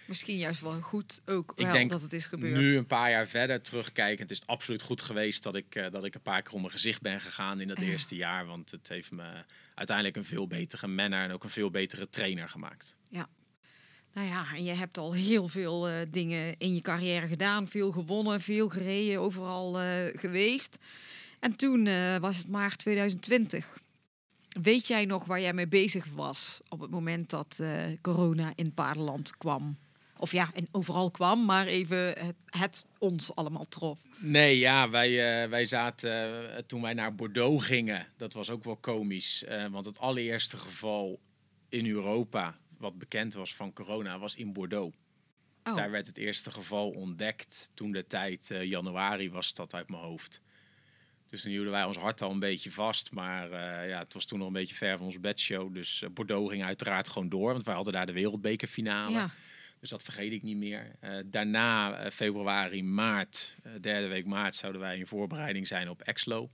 [0.07, 2.57] Misschien juist wel goed ook Ik wel denk dat het is gebeurd.
[2.61, 6.05] nu een paar jaar verder terugkijkend is het absoluut goed geweest dat ik, eh, dat
[6.05, 7.87] ik een paar keer om mijn gezicht ben gegaan in dat Ja.
[7.87, 8.47] eerste jaar.
[8.47, 12.49] Want het heeft me uiteindelijk een veel betere manner en ook een veel betere trainer
[12.49, 12.97] gemaakt.
[14.15, 17.69] Nou ja, en je hebt al heel veel dingen in je carrière gedaan.
[17.69, 19.73] Veel gewonnen, veel gereden, overal
[20.17, 20.79] geweest.
[21.43, 23.79] En toen eh, was het maart 2020.
[24.63, 28.65] Weet jij nog waar jij mee bezig was op het moment dat eh, corona in
[28.65, 29.79] het paardenland kwam?
[30.17, 34.01] Of ja, en overal kwam, maar even het, het ons allemaal trof.
[34.19, 38.07] Nee, ja, wij, eh, wij zaten toen wij naar Bordeaux gingen.
[38.17, 39.45] Dat was ook wel komisch.
[39.71, 41.21] want het allereerste geval
[41.69, 44.97] in Europa wat bekend was van corona was in Bordeaux.
[45.65, 47.71] Oh, Daar werd het eerste geval ontdekt.
[47.75, 50.43] Toen de tijd, januari was dat uit mijn hoofd.
[51.33, 53.13] Dus toen hielden wij ons hart al een beetje vast.
[53.13, 55.75] Maar eh, ja, het was toen nog een beetje ver van onze bedshow.
[55.75, 57.53] Dus eh, Bordeaux ging uiteraard gewoon door.
[57.53, 59.13] Want wij hadden daar de wereldbekerfinale.
[59.13, 59.31] ja.
[59.81, 60.97] Dus dat vergeet ik niet meer.
[61.01, 66.51] Eh, daarna, februari, maart, derde week maart, zouden wij in voorbereiding zijn op Exlo.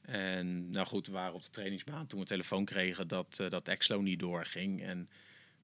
[0.00, 4.00] En nou goed, we waren op de trainingsbaan toen we telefoon kregen dat, dat Exlo
[4.00, 4.82] niet doorging.
[4.82, 5.08] En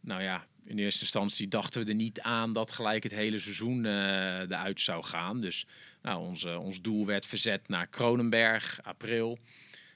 [0.01, 3.85] nou ja, in eerste instantie dachten we er niet aan dat gelijk het hele seizoen
[3.85, 5.41] eh eruit zou gaan.
[5.41, 5.67] Dus
[6.03, 9.39] nou, onze, ons doel werd verzet naar Kronenberg, april.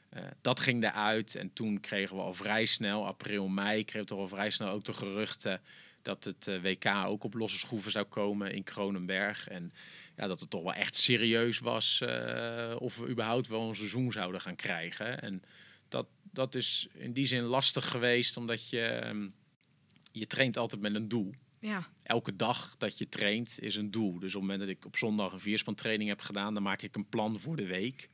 [0.08, 4.06] Eh, dat ging eruit en toen kregen we al vrij snel, april, mei, kregen we
[4.06, 5.61] toch al vrij snel ook de geruchten
[6.02, 9.48] dat het eh, WK ook op losse schroeven zou komen in Kronenberg.
[9.48, 9.72] En
[10.16, 12.02] ja, dat het toch wel echt serieus was
[12.78, 15.22] of we überhaupt wel een seizoen zouden gaan krijgen.
[15.22, 15.42] En
[15.88, 19.28] dat, dat is in die zin lastig geweest, omdat je, ehm,
[20.12, 21.35] je traint altijd met een doel.
[21.59, 21.90] ja.
[22.03, 24.18] Elke dag dat je traint is een doel.
[24.18, 26.96] Dus op het moment dat ik op zondag een vierspantraining heb gedaan, dan maak ik
[26.96, 28.09] een plan voor de week.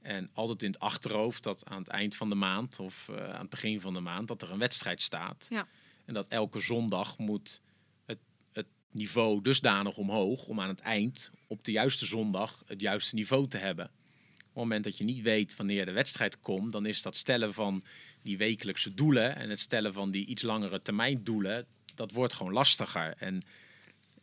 [0.00, 3.40] En altijd in het achterhoofd dat aan het eind van de maand of eh, aan
[3.40, 5.46] het begin van de maand dat er een wedstrijd staat.
[5.50, 5.68] Ja.
[6.04, 7.60] En dat elke zondag moet
[8.04, 8.18] het,
[8.52, 13.48] het niveau dusdanig omhoog om aan het eind op de juiste zondag het juiste niveau
[13.48, 13.84] te hebben.
[13.84, 17.54] Op het moment dat je niet weet wanneer de wedstrijd komt, dan is dat stellen
[17.54, 17.82] van
[18.26, 22.52] die wekelijkse doelen en het stellen van die iets langere termijn doelen, dat wordt gewoon
[22.52, 23.14] lastiger.
[23.18, 23.42] En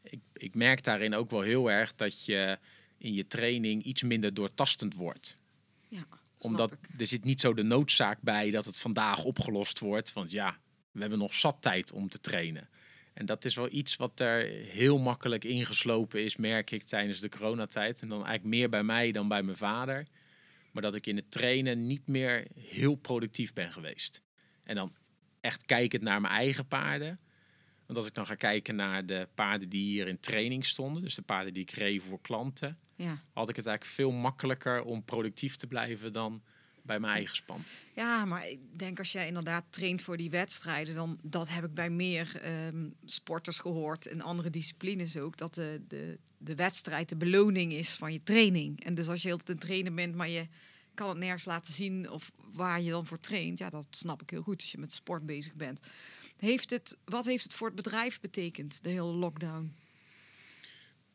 [0.01, 2.57] ik, ik merk daarin ook wel heel erg dat je
[2.97, 5.37] in je training iets minder doortastend wordt
[5.87, 6.05] ja.
[6.37, 6.99] omdat ik.
[6.99, 10.13] er zit niet zo de noodzaak bij dat het vandaag opgelost wordt.
[10.13, 10.57] Want ja,
[10.91, 12.69] we hebben nog zat tijd om te trainen.
[13.13, 17.29] En dat is wel iets wat er heel makkelijk ingeslopen is, merk ik, tijdens de
[17.29, 18.01] coronatijd.
[18.01, 20.05] En dan eigenlijk meer bij mij dan bij mijn vader.
[20.73, 24.21] Maar dat ik in het trainen niet meer heel productief ben geweest.
[24.63, 24.95] En dan
[25.41, 27.19] echt kijkend naar mijn eigen paarden.
[27.85, 31.15] Want als ik dan ga kijken naar de paarden die hier in training stonden, dus
[31.15, 33.23] de paarden die ik reed voor klanten, Ja.
[33.33, 36.43] had ik het eigenlijk veel makkelijker om productief te blijven dan
[36.83, 37.63] bij mijn eigen span.
[37.95, 41.73] Ja, maar ik denk als jij inderdaad traint voor die wedstrijden, dan dat heb ik
[41.73, 47.15] bij meer ehm, sporters gehoord en andere disciplines ook, dat de, de, de wedstrijd de
[47.15, 48.83] beloning is van je training.
[48.83, 50.47] En dus als je heel te trainen bent, maar je
[50.93, 54.29] kan het nergens laten zien of waar je dan voor traint, ja, dat snap ik
[54.29, 55.79] heel goed als je met sport bezig bent.
[56.37, 59.75] Heeft het, wat heeft het voor het bedrijf betekend, de hele lockdown?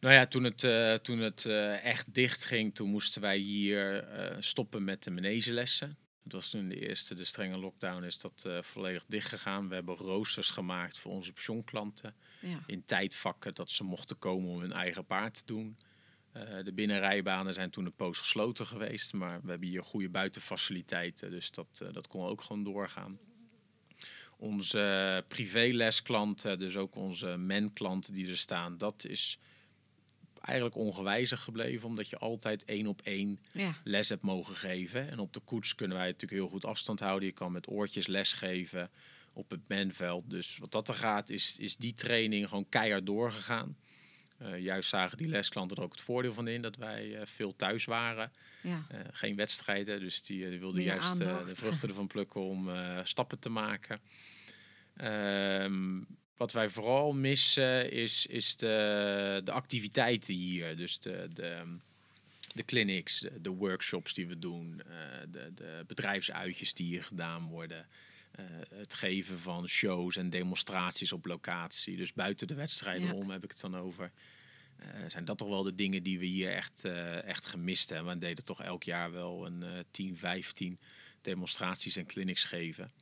[0.00, 4.04] Nou ja, toen het, eh, toen het eh, echt dicht ging, toen moesten wij hier
[4.04, 5.96] eh, stoppen met de manegelessen.
[6.22, 9.68] Het was toen de eerste, de strenge lockdown, is dat volledig dicht gegaan.
[9.68, 12.14] We hebben roosters gemaakt voor onze pensioenklanten.
[12.40, 12.62] Ja.
[12.66, 15.76] In tijdvakken dat ze mochten komen om hun eigen paard te doen.
[16.64, 19.12] De binnenrijbanen zijn toen een poos gesloten geweest.
[19.12, 23.18] Maar we hebben hier goede buitenfaciliteiten, dus dat, dat kon ook gewoon doorgaan.
[24.36, 29.38] Onze privélesklanten, dus ook onze men-klanten die er staan, dat is
[30.40, 31.88] eigenlijk ongewijzigd gebleven.
[31.88, 33.74] Omdat je altijd één op één Ja.
[33.84, 35.10] les hebt mogen geven.
[35.10, 37.28] En op de koets kunnen wij natuurlijk heel goed afstand houden.
[37.28, 38.90] Je kan met oortjes les geven
[39.32, 40.30] op het menveld.
[40.30, 43.76] Dus wat dat er gaat, is, is die training gewoon keihard doorgegaan.
[44.38, 47.56] Eh, juist zagen die lesklanten er ook het voordeel van in dat wij eh, veel
[47.56, 48.30] thuis waren.
[48.62, 48.84] Ja.
[48.88, 52.70] Eh, geen wedstrijden, dus die, die wilden Meer juist de vruchten ervan plukken om
[53.02, 54.00] stappen te maken.
[54.96, 56.00] Ehm,
[56.38, 60.76] wat wij vooral missen is, is de, de activiteiten hier.
[60.76, 61.76] Dus de, de,
[62.54, 64.94] de clinics, de, de workshops die we doen, eh,
[65.30, 67.86] de, de bedrijfsuitjes die hier gedaan worden.
[68.30, 71.96] eh, het geven van shows en demonstraties op locatie.
[71.96, 73.12] Dus buiten de wedstrijden Ja.
[73.14, 74.12] om heb ik het dan over.
[74.76, 76.84] Eh, zijn dat toch wel de dingen die we hier echt,
[77.24, 78.12] echt gemist hebben.
[78.12, 80.78] We deden toch elk jaar wel een eh 10, 15
[81.22, 82.92] demonstraties en clinics geven.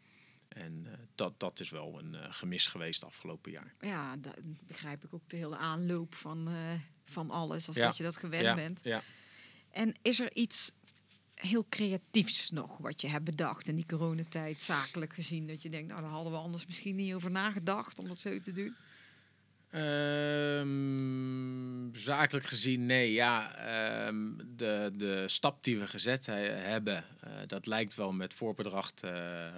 [0.56, 3.74] En eh, dat, dat is wel een eh, gemis geweest afgelopen jaar.
[3.80, 6.54] Ja, dat begrijp ik ook de hele aanloop van, eh,
[7.04, 7.86] van alles, als Ja.
[7.86, 8.80] dat je dat gewend ja, bent.
[8.82, 9.02] Ja.
[9.70, 10.72] En is er iets
[11.34, 15.46] heel creatiefs nog wat je hebt bedacht in die coronatijd, zakelijk gezien?
[15.46, 18.38] Dat je denkt, nou, daar hadden we anders misschien niet over nagedacht om dat zo
[18.38, 18.76] te doen.
[20.66, 23.12] Ehm, zakelijk gezien, nee.
[23.12, 28.34] Ja, ehm, de, de stap die we gezet he- hebben, eh, dat lijkt wel met
[28.34, 29.10] voorbedracht eh,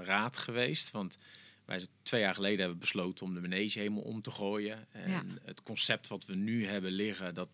[0.03, 0.91] raad geweest.
[0.91, 1.19] Want
[1.65, 4.87] wij twee jaar geleden hebben besloten om de manege helemaal om te gooien.
[4.93, 5.23] En Ja.
[5.45, 7.49] het concept wat we nu hebben liggen, dat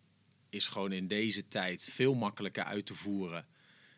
[0.50, 3.46] is gewoon in deze tijd veel makkelijker uit te voeren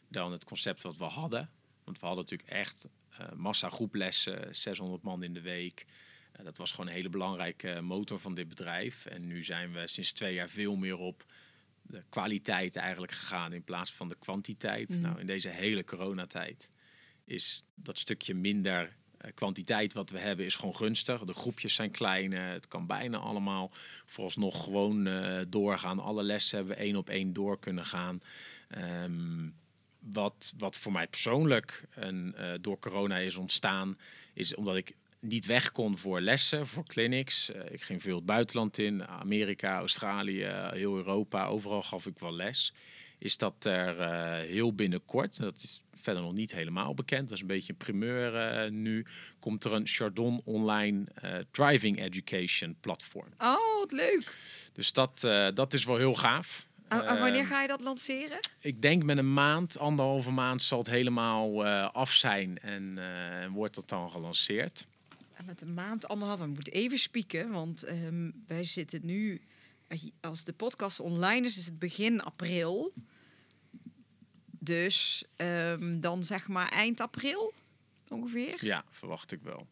[0.09, 1.51] dan het concept wat we hadden.
[1.85, 5.87] Want we hadden natuurlijk echt eh massa groeplessen, 600 man in de week.
[6.37, 9.07] Eh, dat was gewoon een hele belangrijke motor van dit bedrijf.
[9.07, 11.25] En nu zijn we sinds twee jaar veel meer op
[11.83, 14.89] de kwaliteit eigenlijk gegaan in plaats van de kwantiteit.
[14.89, 15.01] Mhm.
[15.01, 16.71] Nou, in deze hele coronatijd
[17.25, 21.25] is dat stukje minder eh, kwantiteit wat we hebben is gewoon gunstig.
[21.25, 23.71] De groepjes zijn klein, eh, het kan bijna allemaal
[24.05, 25.99] vooralsnog gewoon eh, doorgaan.
[25.99, 28.21] Alle lessen hebben we één op één door kunnen gaan.
[28.69, 29.49] Ehm,
[29.99, 33.99] wat, wat voor mij persoonlijk een, eh, door corona is ontstaan,
[34.33, 34.95] is omdat ik
[35.29, 37.53] niet weg kon voor lessen, voor clinics.
[37.53, 42.35] Eh, ik ging veel het buitenland in, Amerika, Australië, heel Europa, overal gaf ik wel
[42.35, 42.73] les.
[43.19, 47.41] Is dat er eh, heel binnenkort, dat is verder nog niet helemaal bekend, dat is
[47.41, 49.07] een beetje een primeur eh, nu,
[49.39, 51.05] komt er een Chardon online
[51.51, 53.29] driving education platform.
[53.39, 54.35] Oh, wat leuk.
[54.73, 55.21] Dus dat,
[55.55, 56.67] dat is wel heel gaaf.
[56.89, 58.39] Wanneer Ehm, ga je dat lanceren?
[58.61, 62.99] ik denk met een maand, anderhalve maand zal het helemaal af zijn en
[63.53, 64.87] wordt dat dan gelanceerd.
[65.45, 66.41] Met een maand, anderhalf.
[66.41, 69.41] We moeten even spieken, want ehm, wij zitten nu...
[70.21, 72.93] Als de podcast online is, is het begin april.
[74.51, 77.53] Dus ehm, dan zeg maar eind april
[78.09, 78.65] ongeveer.
[78.65, 79.67] Ja, verwacht ik wel.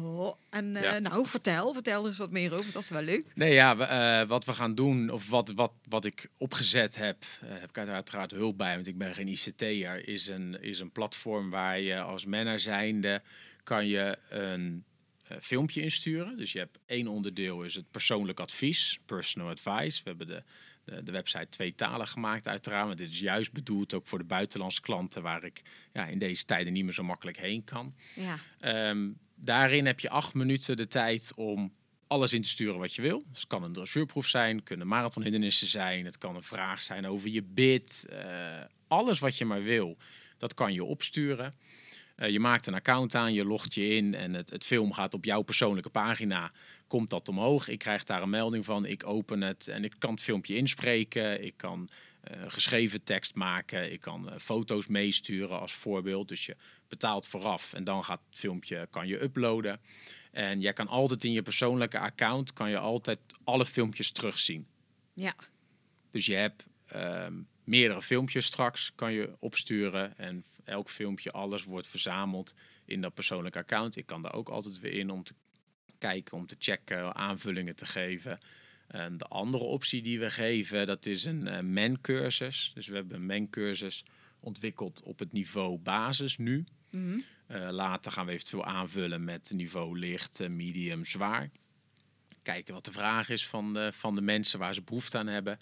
[0.00, 0.98] Oh, en eh, Ja.
[0.98, 1.72] nou, vertel.
[1.72, 3.24] Vertel er eens wat meer over, want dat is wel leuk.
[3.34, 7.24] Nee, ja, we, eh, wat we gaan doen, of wat, wat, wat ik opgezet heb,
[7.40, 10.92] eh, heb ik uiteraard hulp bij, want ik ben geen ICT'er, is een, is een
[10.92, 13.22] platform waar je als manner zijnde
[13.68, 14.84] kan je een
[15.24, 16.36] eh, filmpje insturen.
[16.36, 20.00] Dus je hebt één onderdeel is het persoonlijk advies, personal advice.
[20.02, 20.42] We hebben de,
[20.84, 24.80] de, de website tweetalig gemaakt uiteraard, maar dit is juist bedoeld ook voor de buitenlandse
[24.80, 27.94] klanten waar ik ja, in deze tijden niet meer zo makkelijk heen kan.
[28.14, 28.38] Ja.
[28.60, 31.72] Ehm, daarin heb je acht minuten de tijd om
[32.06, 33.22] alles in te sturen wat je wil.
[33.28, 37.28] Dus het kan een dressuurproef zijn, kunnen marathonhindernissen zijn, het kan een vraag zijn over
[37.28, 38.06] je bid.
[38.08, 39.96] eh, alles wat je maar wil,
[40.38, 41.52] dat kan je opsturen.
[42.18, 45.14] Eh, je maakt een account aan, je logt je in en het, het film gaat
[45.14, 46.52] op jouw persoonlijke pagina.
[46.86, 47.68] Komt dat omhoog?
[47.68, 48.84] Ik krijg daar een melding van.
[48.84, 51.44] Ik open het en ik kan het filmpje inspreken.
[51.44, 51.88] Ik kan
[52.20, 53.92] eh, geschreven tekst maken.
[53.92, 56.28] Ik kan eh, foto's meesturen als voorbeeld.
[56.28, 56.56] Dus je
[56.88, 59.80] betaalt vooraf en dan gaat het filmpje kan je uploaden.
[60.32, 64.66] En jij kan altijd in je persoonlijke account kan je altijd alle filmpjes terugzien.
[65.14, 65.34] Ja.
[66.10, 70.18] Dus je hebt ehm, meerdere filmpjes straks, kan je opsturen.
[70.18, 72.54] En elk filmpje, alles wordt verzameld
[72.84, 73.96] in dat persoonlijke account.
[73.96, 75.34] Ik kan daar ook altijd weer in om te
[75.98, 78.38] kijken, om te checken, aanvullingen te geven.
[78.86, 82.70] En de andere optie die we geven, dat is een eh MEN-cursus.
[82.74, 84.04] Dus we hebben een MEN-cursus
[84.40, 86.64] ontwikkeld op het niveau basis nu.
[86.90, 87.20] Mhm.
[87.46, 91.50] Eh, later gaan we eventueel aanvullen met niveau licht, eh, medium, zwaar.
[92.42, 95.58] Kijken wat de vraag is van de, van de mensen waar ze behoefte aan hebben.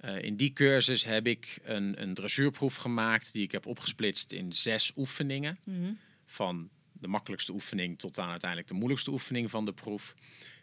[0.00, 4.52] Eh, in die cursus heb ik een, een dressuurproef gemaakt die ik heb opgesplitst in
[4.52, 5.58] zes oefeningen.
[5.64, 5.92] Mhm.
[6.24, 10.14] Van de makkelijkste oefening tot aan uiteindelijk de moeilijkste oefening van de proef.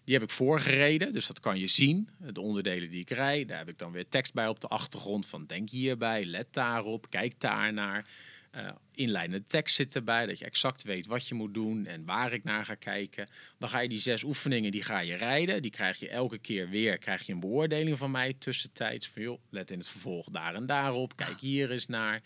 [0.04, 2.10] Die heb ik voorgereden, dus dat kan je zien.
[2.34, 5.26] De onderdelen die ik rijd, daar heb ik dan weer tekst bij op de achtergrond.
[5.26, 8.06] Van denk hierbij, let daarop, kijk daarnaar.
[8.51, 12.33] Eh inleidende tekst zit erbij, dat je exact weet wat je moet doen en waar
[12.33, 13.27] ik naar ga kijken.
[13.57, 15.62] Dan ga je die zes oefeningen, die ga je rijden.
[15.62, 19.07] Die krijg je elke keer weer, krijg je een beoordeling van mij tussentijds.
[19.07, 22.21] Van joh, let in het vervolg daar en daarop, kijk hier eens naar.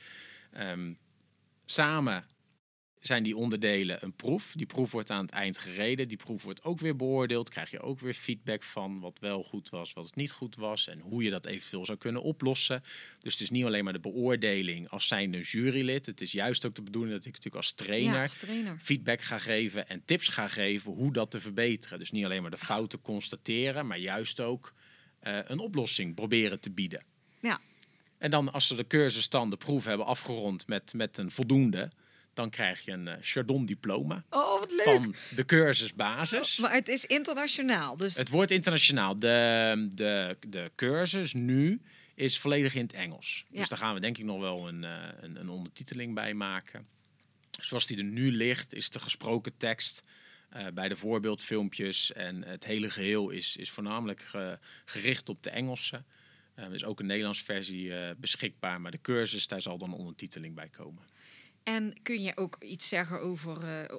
[0.52, 0.94] Ehm,
[1.66, 2.26] samen
[3.02, 4.54] zijn die onderdelen een proef.
[4.56, 6.08] Die proef wordt aan het eind gereden.
[6.08, 7.50] Die proef wordt ook weer beoordeeld.
[7.50, 10.88] Krijg je ook weer feedback van wat wel goed was, wat niet goed was.
[10.88, 12.84] En hoe je dat eventueel zou kunnen oplossen.
[13.20, 16.06] Dus het is niet alleen maar de beoordeling als zijnde jurylid.
[16.06, 18.78] Het is juist ook de bedoeling dat ik natuurlijk als trainer, Ja, als trainer.
[18.80, 22.00] feedback ga geven en tips ga geven hoe dat te verbeteren.
[22.00, 24.74] Dus niet alleen maar de fouten constateren, maar juist ook
[25.20, 27.04] eh, een oplossing proberen te bieden.
[27.40, 27.60] Ja.
[28.18, 31.92] En dan als ze de cursus dan de proef hebben afgerond met, met een voldoende,
[32.42, 34.84] dan krijg je een eh, Chardon diploma Oh, wat leuk.
[34.84, 36.58] van de cursus basis.
[36.58, 39.16] Maar het is internationaal, dus Het wordt internationaal.
[39.16, 41.82] De, de, de cursus nu
[42.16, 43.46] is volledig in het Engels.
[43.50, 43.60] Ja.
[43.60, 46.88] Dus daar gaan we denk ik nog wel een, eh, een, een ondertiteling bij maken.
[47.60, 50.02] Zoals die er nu ligt, is de gesproken tekst
[50.50, 52.14] eh, bij de voorbeeldfilmpjes.
[52.14, 56.04] En het hele geheel is, is voornamelijk ge- gericht op de Engelse.
[56.56, 59.94] Eh, er is ook een Nederlandse versie eh, beschikbaar, maar de cursus, daar zal dan
[59.94, 61.04] ondertiteling bij komen.
[61.64, 63.96] En kun je ook iets zeggen over eh,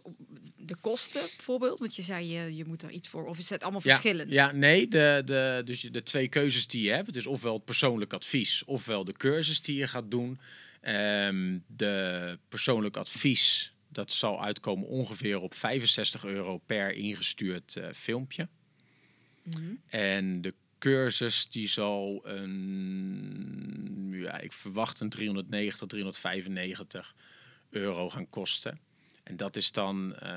[0.57, 1.79] de kosten bijvoorbeeld?
[1.79, 3.27] Want je zei je, je moet er iets voor.
[3.27, 4.33] Of is het allemaal verschillend?
[4.33, 8.13] Ja, nee, de, de, dus de twee keuzes die je hebt, is ofwel het persoonlijk
[8.13, 10.39] advies, ofwel de cursus die je gaat doen.
[10.81, 18.49] Ehm, de persoonlijk advies, dat zal uitkomen ongeveer op 65 euro per ingestuurd eh, filmpje.
[19.43, 19.75] Mhm.
[19.87, 27.15] En de cursus die zal een, ja, ik verwacht een 390, 395
[27.73, 28.79] euro gaan kosten.
[29.23, 30.31] En dat is dan eh,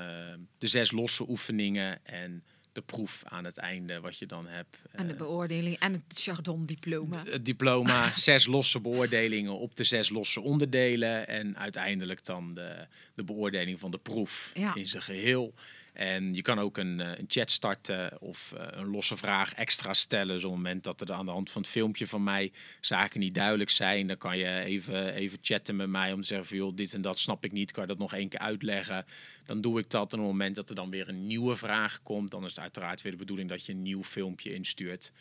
[0.58, 4.78] de zes losse oefeningen en de proef aan het einde wat je dan hebt.
[4.92, 7.22] En de Eh, beoordeling en het Chardon-diploma.
[7.24, 11.28] het diploma, zes losse beoordelingen op de zes losse onderdelen.
[11.28, 14.74] En uiteindelijk dan de, de beoordeling van de proef Ja.
[14.74, 15.54] in zijn geheel.
[15.96, 20.34] En je kan ook een, eh, chat starten of eh, een losse vraag extra stellen.
[20.34, 23.70] Het moment dat er aan de hand van het filmpje van mij zaken niet duidelijk
[23.70, 26.94] zijn, dan kan je even, even chatten met mij om te zeggen van joh, dit
[26.94, 27.72] en dat snap ik niet.
[27.72, 29.06] Kan je dat nog één keer uitleggen?
[29.46, 30.12] Dan doe ik dat.
[30.12, 32.60] En op het moment dat er dan weer een nieuwe vraag komt, dan is het
[32.60, 35.12] uiteraard weer de bedoeling dat je een nieuw filmpje instuurt.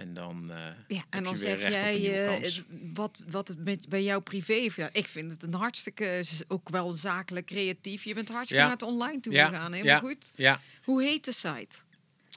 [0.00, 0.56] En dan, eh,
[0.88, 2.58] Ja, en dan je zeg jij nieuwe eh,
[2.94, 4.76] wat, wat het met, bij jou privé heeft.
[4.76, 8.04] Ja, ik vind het een hartstikke, eh, ook wel zakelijk creatief.
[8.04, 8.68] Je bent hartstikke Ja.
[8.68, 9.72] naar het online toe Ja, gegaan.
[9.72, 10.00] Helemaal ja.
[10.00, 10.30] goed.
[10.34, 11.76] Ja, Hoe heet de site?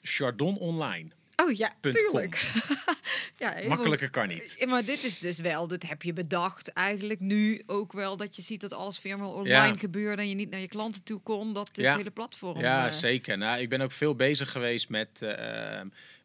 [0.02, 1.10] Chardon Online.
[1.36, 2.52] Oh ja, tuurlijk.
[3.38, 4.56] ja, Makkelijker kan niet.
[4.60, 8.17] Ja, maar dit is dus wel, dit heb je bedacht eigenlijk nu ook wel.
[8.17, 9.78] Dat je ziet dat alles veel meer online Ja.
[9.78, 11.54] gebeurt en je niet naar je klanten toe kon.
[11.54, 11.95] Dat dit Ja.
[11.95, 12.60] hele platform...
[12.60, 13.38] Ja, eh, zeker.
[13.38, 15.82] Nou, ik ben ook veel bezig geweest met, eh,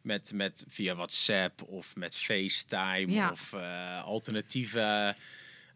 [0.09, 3.31] met, met via WhatsApp of met FaceTime Ja.
[3.31, 5.15] of eh, alternatieven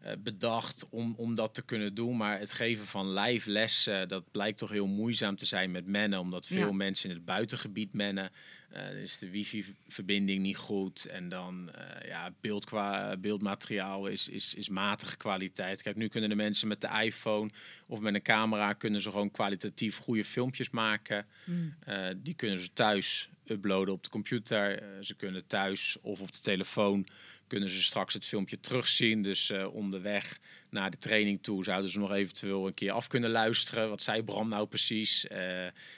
[0.00, 2.16] eh, bedacht om, om dat te kunnen doen.
[2.16, 6.18] Maar het geven van live lessen, dat blijkt toch heel moeizaam te zijn met mennen,
[6.18, 6.72] omdat veel Ja.
[6.72, 8.30] mensen in het buitengebied mennen.
[8.74, 14.54] Eh, is de wifi-verbinding niet goed en dan eh, ja, beeld qua, beeldmateriaal is, is,
[14.54, 15.82] is matige kwaliteit.
[15.82, 17.50] Kijk, nu kunnen de mensen met de iPhone
[17.86, 21.26] of met een camera kunnen ze gewoon kwalitatief goede filmpjes maken.
[21.44, 21.74] Hmm.
[21.84, 24.82] Eh, die kunnen ze thuis uploaden op de computer.
[25.00, 27.06] Ze kunnen thuis of op de telefoon
[27.46, 29.22] kunnen ze straks het filmpje terugzien.
[29.22, 30.38] Dus onderweg
[30.74, 33.88] naar de training toe zouden ze nog eventueel een keer af kunnen luisteren.
[33.88, 35.26] Wat zei Bram nou precies?
[35.26, 35.38] Eh,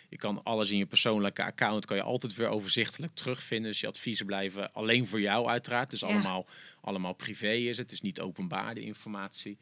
[0.08, 3.70] je kan alles in je persoonlijke account kan je altijd weer overzichtelijk terugvinden.
[3.70, 5.90] Dus je adviezen blijven alleen voor jou uiteraard.
[5.90, 6.06] Dus Ja.
[6.06, 6.46] allemaal,
[6.80, 7.76] allemaal privé is het.
[7.76, 9.58] Het is niet openbaar de informatie.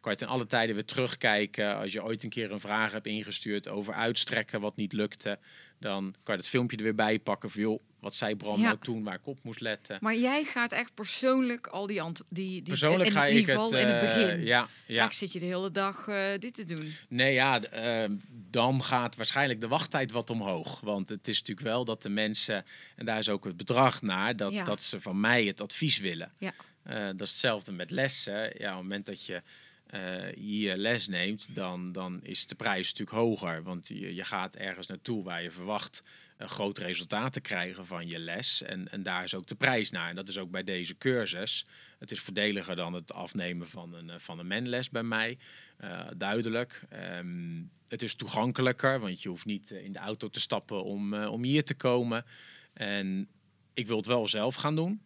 [0.00, 1.76] Kan je ten alle tijden weer terugkijken.
[1.76, 5.38] Als je ooit een keer een vraag hebt ingestuurd over uitstrekken wat niet lukte.
[5.80, 7.50] Dan kan je het filmpje er weer bij pakken.
[7.50, 8.66] Van joh, wat zei Bram Ja.
[8.66, 9.98] nou toen waar ik op moest letten.
[10.00, 13.70] Maar jij gaat echt persoonlijk al die ant die, die Persoonlijk in, ga ik het...
[13.70, 14.44] in het eh, begin.
[14.44, 15.04] ja, ja.
[15.04, 16.94] Ik zit je de hele dag eh, dit te doen.
[17.08, 18.16] Nee, ja, ehm,
[18.50, 20.80] dan gaat waarschijnlijk de wachttijd wat omhoog.
[20.80, 22.64] Want het is natuurlijk wel dat de mensen,
[22.96, 24.64] en daar is ook het bedrag naar, dat, Ja.
[24.64, 26.32] dat ze van mij het advies willen.
[26.38, 26.52] Ja.
[26.82, 28.34] Eh, dat is hetzelfde met lessen.
[28.34, 29.42] Ja, op het moment dat je
[29.86, 30.00] eh,
[30.34, 33.62] hier les neemt, dan, dan is de prijs natuurlijk hoger.
[33.62, 36.02] Want je, je gaat ergens naartoe waar je verwacht
[36.36, 38.62] een groot resultaat te krijgen van je les.
[38.62, 40.08] En, en daar is ook de prijs naar.
[40.08, 41.66] En dat is ook bij deze cursus.
[41.98, 45.38] Het is voordeliger dan het afnemen van een, eh, van een menles bij mij.
[45.76, 46.82] Eh, duidelijk.
[46.88, 51.14] Ehm, het is toegankelijker, want je hoeft niet eh, in de auto te stappen om,
[51.14, 52.24] om hier te komen.
[52.72, 53.28] En
[53.74, 55.00] ik wil het wel zelf gaan doen,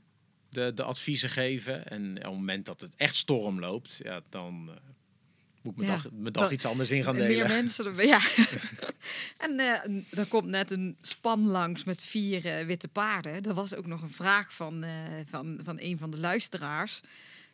[0.48, 1.86] de, de adviezen geven.
[1.86, 4.78] En op het moment dat het echt storm loopt, ja, dan
[5.62, 7.48] moet ik mijn Ja, dag, mijn dag dat- iets anders in gaan En meer delen.
[7.50, 8.06] mensen.
[8.06, 8.20] Ja.
[9.46, 13.42] en eh er komt net een span langs met vier eh, witte paarden.
[13.42, 14.90] Er was ook nog een vraag van, eh,
[15.26, 17.00] van, van een van de luisteraars.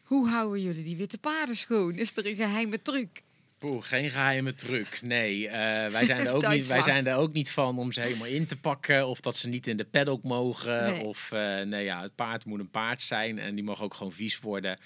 [0.03, 1.93] Hoe houden jullie die witte paarden schoon?
[1.95, 3.23] Is er een geheime truc?
[3.59, 5.01] Poeh, geen geheime truc.
[5.03, 8.27] Nee, wij, zijn er ook niet, wij zijn er ook niet van om ze helemaal
[8.27, 9.07] in te pakken.
[9.07, 10.85] Of dat ze niet in de paddock mogen.
[10.93, 11.05] Nee.
[11.05, 11.31] Of
[11.65, 13.39] nee, ja, het paard moet een paard zijn.
[13.39, 14.79] En die mag ook gewoon vies worden.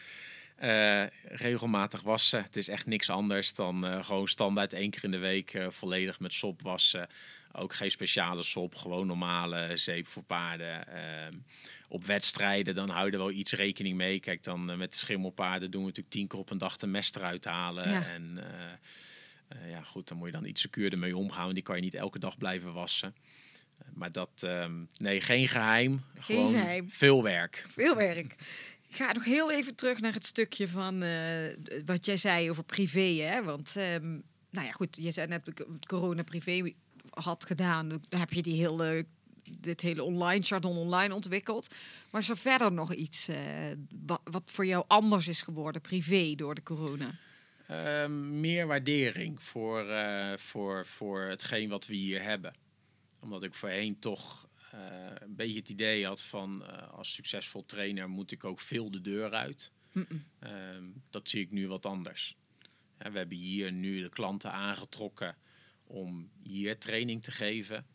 [0.61, 2.43] Eh, regelmatig wassen.
[2.43, 5.67] Het is echt niks anders dan eh, gewoon standaard één keer in de week eh,
[5.71, 7.09] volledig met sop wassen.
[7.53, 10.89] Ook geen speciale sop, gewoon normale zeep voor paarden.
[10.89, 11.35] Ehm,
[11.89, 14.21] op wedstrijden dan hou je er wel iets rekening mee.
[14.21, 17.17] Kijk, dan met de schimmelpaarden doen we natuurlijk tien keer op een dag de mest
[17.17, 17.91] eruit halen.
[17.91, 18.07] Ja.
[18.07, 18.45] En
[19.69, 21.43] ja, goed, dan moet je dan iets secuurder mee omgaan.
[21.43, 23.15] Want die kan je niet elke dag blijven wassen.
[23.95, 26.05] Maar dat, ehm, nee, geen geheim.
[26.19, 26.91] gewoon geheim.
[26.91, 27.67] veel werk.
[27.69, 28.37] Veel werk.
[28.93, 33.23] Ga nog heel even terug naar het stukje van eh, wat jij zei over privé.
[33.23, 33.43] Hè?
[33.43, 34.11] Want, ehm,
[34.51, 36.73] nou ja, goed, je zei net corona privé
[37.11, 37.89] had gedaan.
[37.89, 39.07] Dan heb je die hele,
[39.59, 41.75] dit hele online, Chardon online ontwikkeld.
[42.11, 43.39] Maar is er verder nog iets eh,
[44.07, 47.11] wat, wat voor jou anders is geworden, privé, door de corona?
[47.67, 52.55] Ehm, meer waardering voor, eh, voor, voor hetgeen wat we hier hebben.
[53.21, 58.33] Omdat ik voorheen toch een beetje het idee had van eh, als succesvol trainer moet
[58.33, 59.73] ik ook veel de deur uit.
[60.39, 62.37] Ehm, dat zie ik nu wat anders.
[62.97, 65.37] We hebben hier nu de klanten aangetrokken
[65.85, 67.87] om hier training te geven.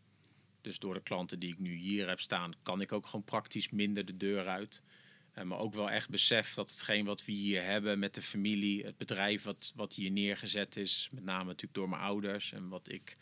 [0.61, 3.69] Dus door de klanten die ik nu hier heb staan, kan ik ook gewoon praktisch
[3.69, 4.84] minder de deur uit.
[5.32, 8.86] Eh, maar ook wel echt besef dat hetgeen wat we hier hebben met de familie,
[8.86, 12.89] het bedrijf wat, wat hier neergezet is, met name natuurlijk door mijn ouders en wat
[12.89, 13.17] ik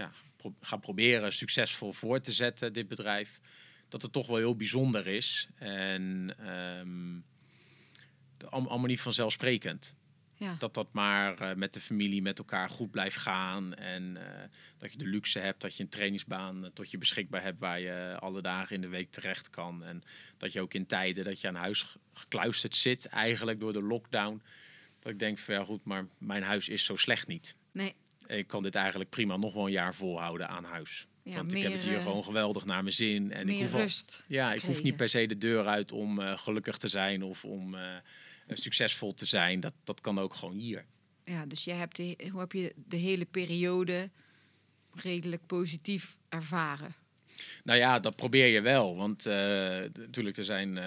[0.00, 3.40] ja, pro- ga proberen succesvol voor te zetten, dit bedrijf,
[3.88, 5.48] dat het toch wel heel bijzonder is.
[5.56, 6.26] En
[8.36, 9.96] de- allemaal niet vanzelfsprekend
[10.34, 10.54] Ja.
[10.58, 13.74] dat dat maar eh, met de familie met elkaar goed blijft gaan.
[13.74, 14.48] En eh,
[14.78, 17.80] dat je de luxe hebt dat je een trainingsbaan eh, tot je beschikbaar hebt waar
[17.80, 19.84] je alle dagen in de week terecht kan.
[19.84, 20.02] En
[20.36, 23.82] dat je ook in tijden dat je aan huis ge- gekluisterd zit, eigenlijk door de
[23.82, 24.42] lockdown.
[25.00, 27.56] Dat ik denk van ja goed, maar mijn huis is zo slecht niet.
[27.72, 27.94] Nee,
[28.30, 31.06] Ik kan dit eigenlijk prima nog wel een jaar volhouden aan huis.
[31.22, 33.32] Ja, Want ik heb het hier eh, gewoon geweldig naar mijn zin.
[33.32, 34.24] En ik hoef al- rust.
[34.28, 37.44] ja, ik hoef niet per se de deur uit om eh, gelukkig te zijn of
[37.44, 37.82] om eh,
[38.48, 39.60] succesvol te zijn.
[39.60, 40.84] Dat, dat kan ook gewoon hier.
[41.24, 44.10] Ja, dus je hebt de, hoe heb je de hele periode
[44.94, 46.94] redelijk positief ervaren?
[47.64, 48.96] Nou ja, dat probeer je wel.
[48.96, 49.34] Want eh,
[49.94, 50.78] natuurlijk, er zijn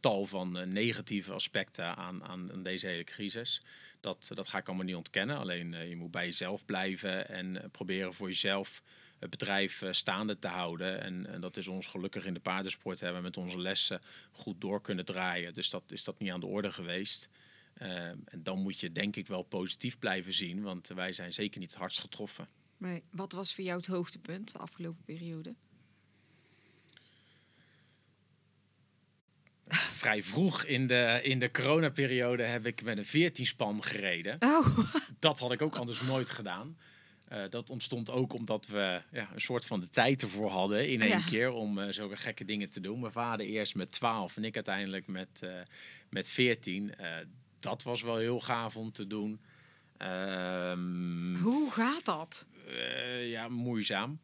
[0.00, 3.60] tal van negatieve aspecten aan, aan, aan deze hele crisis.
[4.00, 5.38] Dat, dat ga ik allemaal niet ontkennen.
[5.38, 8.82] Alleen eh, je moet bij jezelf blijven en eh, proberen voor jezelf
[9.18, 11.00] het bedrijf eh, staande te houden.
[11.00, 14.00] En, en dat is ons gelukkig in de paardensport hebben we met onze lessen
[14.32, 15.54] goed door kunnen draaien.
[15.54, 17.28] Dus dat is dat niet aan de orde geweest.
[17.74, 21.74] En dan moet je denk ik wel positief blijven zien, want wij zijn zeker niet
[21.74, 22.48] hardst getroffen.
[22.76, 25.54] Maar wat was voor jou het hoogtepunt de afgelopen periode?
[30.00, 34.36] Vrij vroeg in de, in de coronaperiode heb ik met een 14 span gereden.
[34.40, 34.78] Oh,
[35.18, 36.76] Dat had ik ook anders nooit gedaan.
[37.28, 41.00] Eh, dat ontstond ook omdat we ja, een soort van de tijd ervoor hadden in
[41.00, 41.24] één Ja.
[41.24, 43.00] keer om eh, zulke gekke dingen te doen.
[43.00, 45.50] Mijn vader eerst met 12 en ik uiteindelijk met, eh,
[46.10, 46.94] met 14.
[46.96, 47.16] Eh,
[47.58, 49.40] dat was wel heel gaaf om te doen.
[49.96, 52.46] Ehm, hoe gaat dat?
[53.22, 54.18] ja, moeizaam.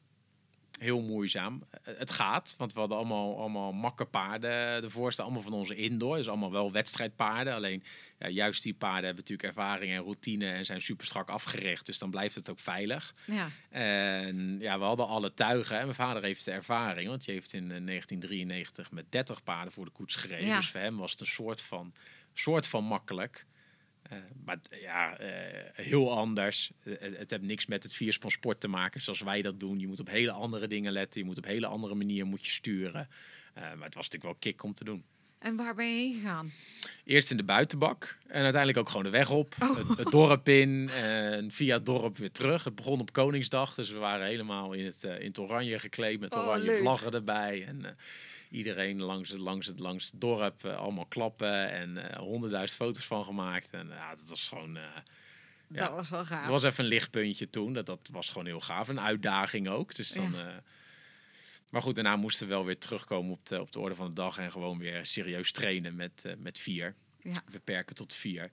[0.78, 1.62] Heel moeizaam.
[1.70, 5.24] Eh, het gaat, want we hadden allemaal, allemaal makkerpaarden ervoor staan.
[5.24, 6.16] Allemaal van onze indoor.
[6.16, 7.54] Dus allemaal wel wedstrijdpaarden.
[7.54, 7.82] Alleen
[8.18, 11.86] ja, juist die paarden hebben natuurlijk ervaring en routine en zijn super strak afgericht.
[11.86, 13.14] Dus dan blijft het ook veilig.
[13.24, 15.76] Ja, En ja, we hadden alle tuigen.
[15.76, 19.72] En mijn vader heeft de ervaring, want die heeft in eh, 1993 met 30 paarden
[19.72, 20.46] voor de koets gereden.
[20.46, 20.56] Ja.
[20.56, 21.92] Dus voor hem was het een soort van,
[22.34, 23.46] soort van makkelijk.
[24.08, 25.28] Eh, maar ja, eh,
[25.72, 26.70] heel anders.
[26.82, 29.78] Eh, het, het heeft niks met het vierspan sport te maken zoals wij dat doen.
[29.78, 31.20] Je moet op hele andere dingen letten.
[31.20, 33.08] Je moet op hele andere manier moet je sturen.
[33.54, 35.04] Maar het was natuurlijk wel kick om te doen.
[35.38, 36.52] en waar ben je heen gegaan?
[37.04, 39.54] Eerst in de buitenbak en uiteindelijk ook gewoon de weg op.
[39.62, 39.76] Oh.
[39.76, 42.64] Het, het dorp in en via het dorp weer terug.
[42.64, 46.34] Het begon op Koningsdag, dus we waren helemaal in het, in het oranje gekleed met
[46.34, 47.64] Oh, oranje vlaggen erbij.
[47.66, 47.96] En
[48.50, 53.04] iedereen langs het, langs het, langs het dorp eh, allemaal klappen en eh, honderdduizend foto's
[53.04, 53.70] van gemaakt.
[53.70, 54.76] En ja, dat was gewoon...
[54.76, 54.82] eh,
[55.68, 55.86] Ja.
[55.86, 56.40] Dat was wel gaaf.
[56.42, 57.72] het was even een lichtpuntje toen.
[57.72, 58.88] Dat, dat was gewoon heel gaaf.
[58.88, 59.94] Een uitdaging ook.
[59.94, 60.48] Dus dan, Ja.
[60.48, 60.54] eh,
[61.70, 64.14] maar goed, daarna moesten we wel weer terugkomen op de, op de orde van de
[64.14, 64.38] dag.
[64.38, 66.94] En gewoon weer serieus trainen met, eh, met vier.
[67.22, 67.32] Ja.
[67.50, 68.50] Beperken tot vier.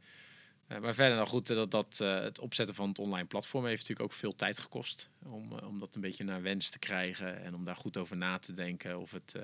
[0.68, 3.66] Eh, maar verder dan goed, eh, dat, dat, eh, het opzetten van het online platform
[3.66, 5.10] heeft natuurlijk ook veel tijd gekost.
[5.26, 7.44] Om, eh, om dat een beetje naar wens te krijgen.
[7.44, 9.00] En om daar goed over na te denken.
[9.00, 9.42] Of het eh,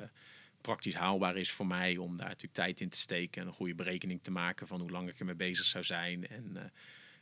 [0.62, 3.41] praktisch haalbaar is voor mij om daar natuurlijk tijd in te steken.
[3.41, 6.28] En een goede berekening te maken van hoe lang ik ermee bezig zou zijn.
[6.28, 6.64] En eh,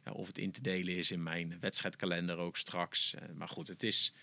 [0.05, 3.13] ja, of het in te delen is in mijn wedstrijdkalender ook straks.
[3.15, 4.13] Eh, maar goed, het is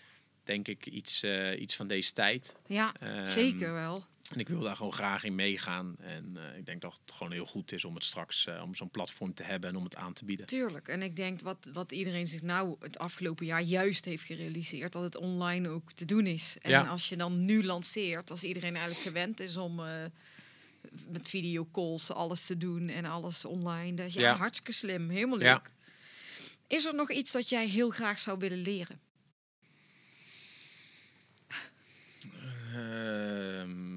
[0.43, 2.55] denk ik iets, eh, iets van deze tijd.
[2.67, 4.05] Ja, Ehm, zeker wel.
[4.31, 5.95] En ik wil daar gewoon graag in meegaan.
[5.99, 8.75] En eh, ik denk dat het gewoon heel goed is om het straks eh, om
[8.75, 10.45] zo'n platform te hebben en om het aan te bieden.
[10.45, 10.87] Tuurlijk.
[10.87, 15.03] En ik denk wat, wat iedereen zich nou het afgelopen jaar juist heeft gerealiseerd, dat
[15.03, 16.55] het online ook te doen is.
[16.61, 16.81] En Ja.
[16.83, 20.03] als je dan nu lanceert, als iedereen eigenlijk gewend is om eh,
[21.09, 23.93] met videocalls alles te doen en alles online.
[23.95, 24.35] Dat is ja, Ja.
[24.35, 25.09] hartstikke slim.
[25.09, 25.47] Helemaal leuk.
[25.47, 25.61] Ja.
[26.67, 28.99] Is er nog iets dat jij heel graag zou willen leren?
[32.73, 33.94] Ehm,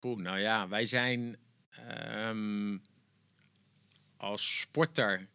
[0.00, 1.36] poeh, nou ja, wij zijn
[1.70, 2.78] ehm,
[4.16, 5.28] als sporter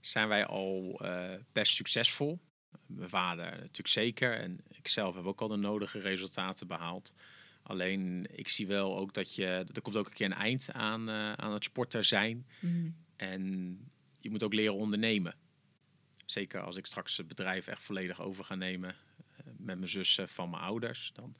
[0.00, 2.40] zijn wij al eh, best succesvol.
[2.86, 7.14] Mijn vader natuurlijk zeker en ik zelf heb ook al de nodige resultaten behaald.
[7.62, 11.08] Alleen ik zie wel ook dat je, er komt ook een keer een eind aan,
[11.08, 12.46] eh, aan het sporter zijn.
[13.16, 13.76] En
[14.20, 15.34] je moet ook leren ondernemen.
[16.24, 20.28] Zeker als ik straks het bedrijf echt volledig over ga nemen eh, met mijn zussen
[20.28, 21.10] van mijn ouders.
[21.14, 21.36] Dan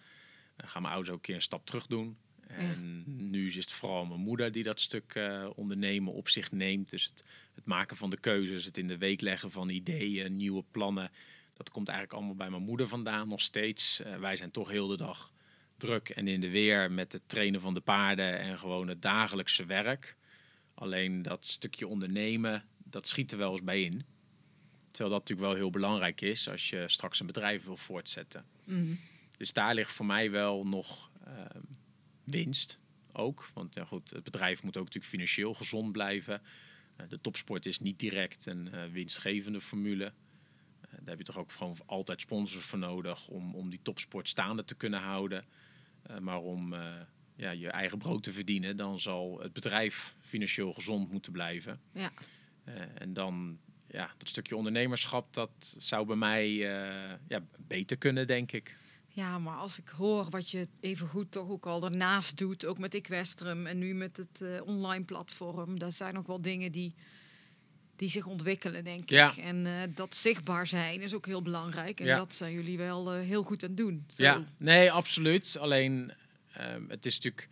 [0.57, 2.19] gaan mijn ouders ook een keer een stap terug doen.
[2.57, 6.91] En nu is het vooral mijn moeder die dat stuk eh, ondernemen op zich neemt.
[6.91, 7.25] Dus het,
[7.55, 11.11] het maken van de keuzes, het in de week leggen van ideeën, nieuwe plannen.
[11.55, 14.03] Dat komt eigenlijk allemaal bij mijn moeder vandaan nog steeds.
[14.03, 15.33] Eh, wij zijn toch heel de dag
[15.77, 19.67] druk en in de weer met het trainen van de paarden en gewoon het dagelijkse
[19.67, 20.17] werk.
[20.75, 24.03] Alleen dat stukje ondernemen, dat schiet er wel eens bij in.
[24.91, 28.45] Terwijl dat natuurlijk wel heel belangrijk is als je straks een bedrijf wil voortzetten.
[29.37, 31.61] Dus daar ligt voor mij wel nog ehm,
[32.25, 32.81] winst
[33.13, 33.51] ook.
[33.55, 36.43] Want ja, goed, het bedrijf moet ook natuurlijk financieel gezond blijven.
[36.97, 40.05] Eh, de topsport is niet direct een eh, winstgevende formule.
[40.05, 44.29] Eh, daar heb je toch ook gewoon altijd sponsors voor nodig om, om die topsport
[44.29, 45.45] staande te kunnen houden.
[46.21, 46.75] Maar om
[47.37, 51.81] ja, je eigen brood te verdienen, dan zal het bedrijf financieel gezond moeten blijven.
[51.93, 52.13] Ja.
[52.95, 56.53] En dan, ja, dat stukje ondernemerschap, dat zou bij mij
[57.29, 58.77] ja, beter kunnen, denk ik.
[59.15, 62.79] Ja, maar als ik hoor wat je even goed toch ook al daarnaast doet, ook
[62.79, 66.95] met Equestrum en nu met het eh, online platform, dat zijn ook wel dingen die,
[67.97, 69.31] die zich ontwikkelen, denk Ja.
[69.31, 69.37] ik.
[69.37, 72.01] En eh, dat zichtbaar zijn is ook heel belangrijk.
[72.01, 72.17] En Ja.
[72.17, 74.05] dat zijn jullie wel eh, heel goed aan het doen.
[74.09, 74.23] Zo.
[74.23, 75.57] Ja, nee, absoluut.
[75.59, 76.13] Alleen,
[76.53, 77.49] ehm, het is natuurlijk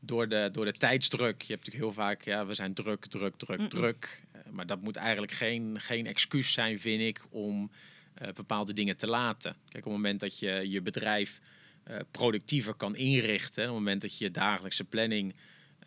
[0.00, 1.42] door de, door de tijdsdruk.
[1.42, 4.22] Je hebt natuurlijk heel vaak, ja, we zijn druk, druk, druk, druk.
[4.50, 7.70] Maar dat moet eigenlijk geen, geen excuus zijn, vind ik, om
[8.14, 9.52] eh, bepaalde dingen te laten.
[9.52, 11.40] Kijk, op het moment dat je je bedrijf
[11.84, 15.34] eh, productiever kan inrichten, op het moment dat je je dagelijkse planning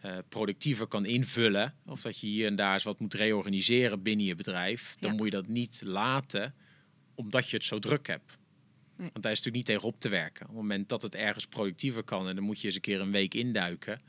[0.01, 4.25] eh, productiever kan invullen, of dat je hier en daar eens wat moet reorganiseren binnen
[4.25, 5.15] je bedrijf, dan Ja.
[5.17, 6.55] moet je dat niet laten
[7.15, 8.37] omdat je het zo druk hebt.
[8.95, 9.09] Nee.
[9.13, 10.41] Want daar is natuurlijk niet tegen op te werken.
[10.41, 13.01] Op het moment dat het ergens productiever kan en dan moet je eens een keer
[13.01, 14.01] een week induiken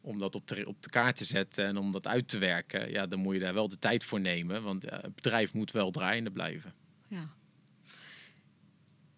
[0.00, 2.90] om dat op de, op de kaart te zetten en om dat uit te werken,
[2.90, 5.90] ja, dan moet je daar wel de tijd voor nemen, want het bedrijf moet wel
[5.90, 6.74] draaiende blijven.
[7.08, 7.34] Ja.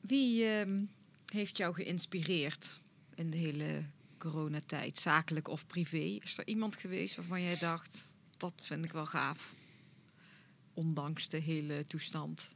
[0.07, 0.85] Wie ehm,
[1.33, 2.81] heeft jou geïnspireerd
[3.15, 3.85] in de hele
[4.19, 6.19] coronatijd, zakelijk of privé?
[6.23, 9.55] Is er iemand geweest waarvan jij dacht, dat vind ik wel gaaf?
[10.75, 12.49] Ondanks de hele toestand.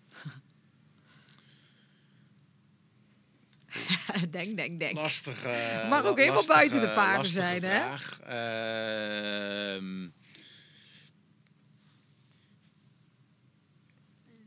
[4.30, 4.96] denk, denk, denk.
[4.96, 5.44] Lastig.
[5.88, 7.76] Mag ook helemaal buiten de paarden zijn, hè?
[7.76, 8.20] Vraag.
[8.20, 10.08] Ehm,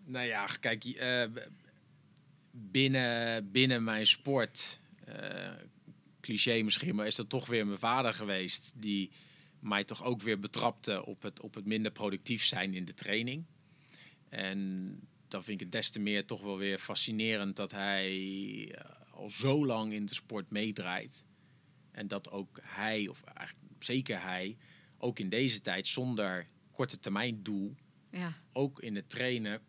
[0.06, 1.24] nou ja, kijk, eh,
[2.52, 5.52] binnen, binnen mijn sport, eh,
[6.22, 9.12] cliché misschien, maar is dat toch weer mijn vader geweest die
[9.60, 13.46] mij toch ook weer betrapte op het, op het minder productief zijn in de training.
[14.30, 18.12] En dan vind ik het des te meer toch wel weer fascinerend dat hij
[18.72, 21.24] eh, al zo lang in de sport meedraait.
[21.92, 24.58] En dat ook hij, of eigenlijk zeker hij,
[24.98, 27.76] ook in deze tijd zonder korte termijn doel,
[28.12, 29.62] Ja, ook in het trainen,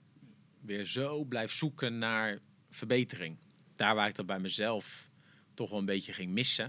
[0.61, 2.41] weer zo blijft zoeken naar
[2.75, 3.37] verbetering.
[3.77, 5.09] Daar waar ik dat bij mezelf
[5.55, 6.65] toch wel een beetje ging missen.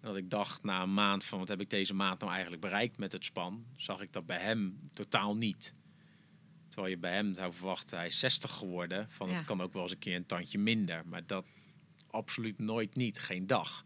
[0.00, 2.62] En dat ik dacht na een maand van wat heb ik deze maand nou eigenlijk
[2.62, 5.74] bereikt met het span, zag ik dat bij hem totaal niet.
[6.68, 9.34] Terwijl je bij hem zou verwachten, hij is 60 geworden, van Ja.
[9.34, 11.06] het kan ook wel eens een keer een tandje minder.
[11.06, 11.46] Maar dat
[12.10, 13.84] absoluut nooit niet, geen dag.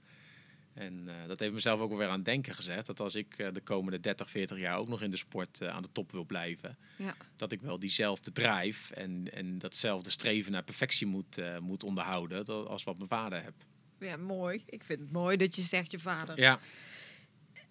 [0.74, 2.86] En eh, dat heeft mezelf ook wel weer aan het denken gezet.
[2.86, 5.68] Dat als ik eh, de komende 30, 40 jaar ook nog in de sport eh,
[5.68, 7.14] aan de top wil blijven, ja.
[7.36, 12.66] dat ik wel diezelfde drive en, en datzelfde streven naar perfectie moet, moet onderhouden dat-
[12.66, 13.54] als wat mijn vader heb.
[13.98, 14.62] ja, mooi.
[14.66, 16.40] Ik vind het mooi dat je zegt je vader.
[16.40, 16.58] Ja,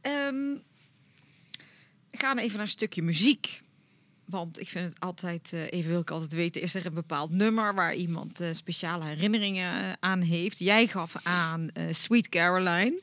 [0.01, 0.53] Ehm,
[2.09, 3.61] we gaan even naar een stukje muziek.
[4.31, 7.31] Want ik vind het altijd, eh, even wil ik altijd weten, is er een bepaald
[7.31, 10.59] nummer waar iemand eh, speciale herinneringen eh, aan heeft?
[10.59, 13.01] Jij gaf aan Sweet Caroline.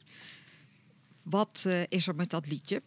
[1.23, 2.83] Wat is er met dat liedje?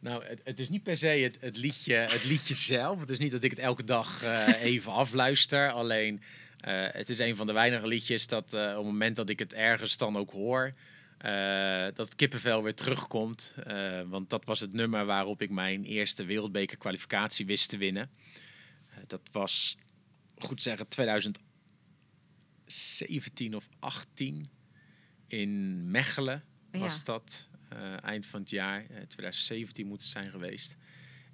[0.00, 3.00] nou, het, het is niet per se het, het, liedje, het liedje zelf.
[3.00, 4.22] Het is niet dat ik het elke dag
[4.62, 5.70] even afluister.
[5.70, 6.22] Alleen,
[6.92, 9.96] het is een van de weinige liedjes dat op het moment dat ik het ergens
[9.96, 10.70] dan ook hoor,
[11.22, 13.54] eh, dat het kippenvel weer terugkomt.
[13.64, 18.10] Eh, want dat was het nummer waarop ik mijn eerste wereldbeker kwalificatie wist te winnen.
[18.88, 19.76] Eh, dat was,
[20.38, 24.44] goed zeggen, 2017 of 18
[25.26, 26.44] in Mechelen.
[26.70, 27.04] was Ja.
[27.04, 27.50] dat.
[28.02, 30.76] eind van het jaar, eh, 2017 moet het zijn geweest.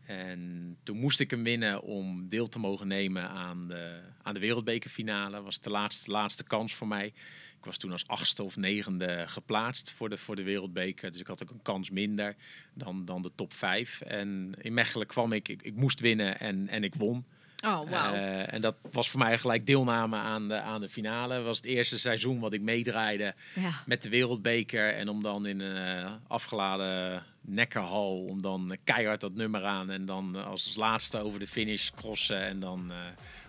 [0.07, 4.41] En toen moest ik hem winnen om deel te mogen nemen aan de, aan de
[4.41, 5.30] wereldbekerfinale.
[5.30, 7.12] Dat was de laatste, laatste kans voor mij.
[7.59, 11.11] Ik was toen als achtste of negende geplaatst voor de, voor de wereldbeker.
[11.11, 12.36] Dus ik had ook een kans minder
[12.74, 14.00] dan, dan de top vijf.
[14.00, 17.24] En in Mechelen kwam ik, ik, ik moest winnen en, en ik won.
[17.64, 18.14] Oh, wauw.
[18.14, 21.34] Eh, en dat was voor mij gelijk deelname aan de, aan de finale.
[21.34, 23.70] Het was het eerste seizoen wat ik meedraaide ja.
[23.86, 24.94] met de wereldbeker.
[24.94, 29.90] En om dan in een eh, afgeladen nekkerhal, om dan keihard dat nummer aan.
[29.90, 32.40] En dan eh, als laatste over de finish crossen.
[32.40, 32.92] En dan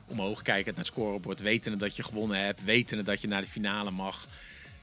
[0.09, 1.39] omhoog kijken naar het scorebord.
[1.39, 2.63] Wetende dat je gewonnen hebt.
[2.63, 4.27] Wetende dat je naar de finale mag.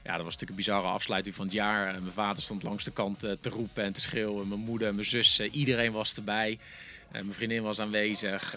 [0.03, 1.85] Ja, dat was natuurlijk een bizarre afsluiting van het jaar.
[2.01, 4.47] Mijn vader stond langs de kant eh, te roepen en te schreeuwen.
[4.47, 6.59] Mijn moeder, mijn zus, eh, iedereen was erbij.
[7.07, 8.55] Eh, mijn vriendin was aanwezig.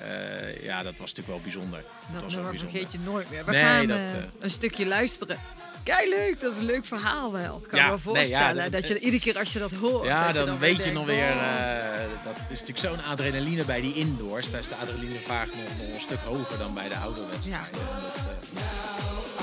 [0.63, 1.85] Ja, dat was natuurlijk wel bijzonder.
[2.13, 2.71] Dat was wel nummer bijzonder.
[2.71, 3.45] vergeet je nooit meer.
[3.45, 4.01] We Nee, gaan dat,
[4.41, 5.39] een stukje luisteren.
[5.83, 6.41] Kijk, leuk.
[6.41, 7.61] Dat is een leuk verhaal wel.
[7.63, 9.59] Ik kan Ja, me wel nee, ja, voorstellen dat- dat, je iedere keer als je
[9.59, 10.05] dat hoort...
[10.05, 11.23] Ja, dat dan, weet je denkt, nog weer.
[11.33, 11.69] oh.
[11.69, 14.51] eh, dat is natuurlijk zo'n adrenaline bij die indoors.
[14.51, 15.55] Daar is de adrenaline vaak nog,
[15.87, 17.69] nog een stuk hoger dan bij de ouderwedstrijden.
[17.81, 19.40] En dat,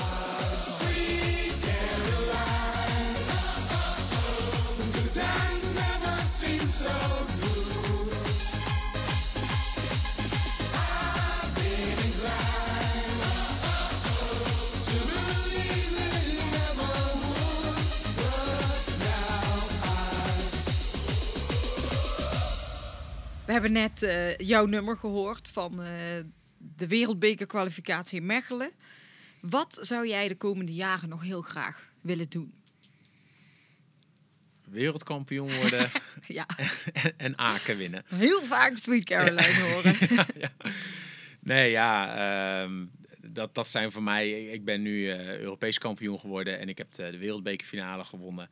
[23.48, 25.90] We hebben net eh, jouw nummer gehoord van eh,
[26.76, 28.70] de wereldbekerkwalificatie in Mechelen.
[29.40, 32.52] Wat zou jij de komende jaren nog heel graag willen doen?
[34.64, 35.90] wereldkampioen worden
[36.26, 36.68] Ja, en,
[37.26, 38.04] en Aken winnen.
[38.06, 39.94] heel vaak Sweet Caroline horen.
[41.40, 42.16] Nee, ja,
[42.62, 42.84] ehm,
[43.20, 44.30] dat, dat zijn voor mij.
[44.30, 48.48] Ik ben nu eh, Europees kampioen geworden en ik heb de, de wereldbekerfinale gewonnen.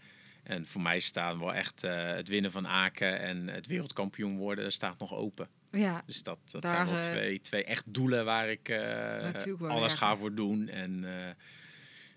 [0.47, 4.73] En voor mij staan wel echt eh, het winnen van Aken en het wereldkampioen worden,
[4.73, 5.49] staat nog open.
[5.71, 9.61] Ja, Dus dat, dat Daar, zijn wel eh, twee, twee echt doelen waar ik eh,
[9.61, 10.69] alles ga voor doen.
[10.69, 11.05] En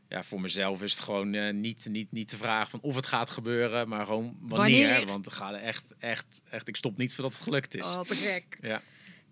[0.10, 3.30] ja, voor mezelf is het gewoon niet, niet, niet de vraag van of het gaat
[3.30, 4.88] gebeuren, maar gewoon wanneer.
[4.88, 5.08] Wanneer?
[5.08, 7.86] Want er gaat echt, echt, echt, ik stop niet voordat het gelukt is.
[7.86, 8.58] oh, te gek.
[8.62, 8.82] Ja.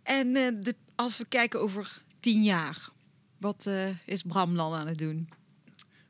[0.03, 2.89] En de, als we kijken over tien jaar,
[3.37, 3.69] wat
[4.05, 5.29] is Bram dan aan het doen?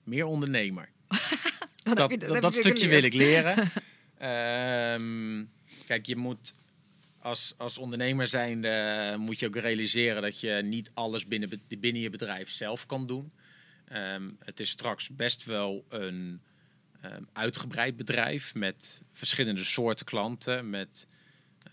[0.03, 0.89] Meer ondernemer.
[1.87, 3.55] Dat, dat, heb je- dat, heb dat je stukje wil ik leren.
[4.17, 5.43] Ehm,
[5.85, 6.53] kijk, je moet
[7.19, 12.09] als, als ondernemer zijnde moet je ook realiseren dat je niet alles binnen, binnen je
[12.09, 13.31] bedrijf zelf kan doen.
[13.87, 16.41] Ehm, het is straks best wel een
[17.01, 21.07] ehm, uitgebreid bedrijf met verschillende soorten klanten, met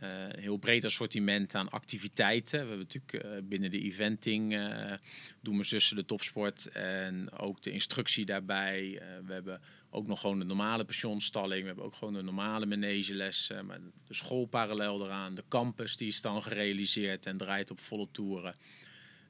[0.00, 2.60] eh, een heel breed assortiment aan activiteiten.
[2.60, 4.92] We hebben natuurlijk eh, binnen de eventing eh,
[5.40, 8.98] doen mijn zussen de topsport en ook de instructie daarbij.
[8.98, 9.60] Eh, we hebben
[9.94, 11.60] ook nog gewoon de normale pensionstalling.
[11.60, 13.66] We hebben ook gewoon de normale manegelessen.
[13.66, 15.34] Maar de school parallel eraan.
[15.34, 18.54] De campus die is dan gerealiseerd en draait op volle toeren.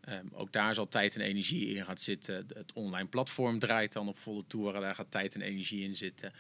[0.00, 2.34] Ehm, ook daar zal tijd en energie in gaan zitten.
[2.34, 4.80] Het online platform draait dan op volle toeren.
[4.80, 6.32] Daar gaat tijd en energie in zitten.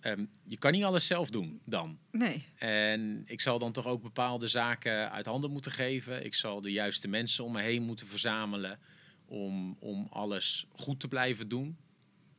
[0.00, 1.98] Ehm, je kan niet alles zelf doen dan.
[2.10, 6.24] Nee, En ik zal dan toch ook bepaalde zaken uit handen moeten geven.
[6.24, 8.78] Ik zal de juiste mensen om me heen moeten verzamelen
[9.26, 11.76] om, om alles goed te blijven doen.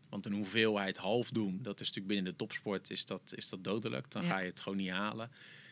[0.10, 3.64] Want een hoeveelheid half doen, dat is natuurlijk binnen de topsport is dat, is dat
[3.64, 4.12] dodelijk.
[4.12, 4.30] Dan Ja.
[4.30, 5.32] ga je het gewoon niet halen.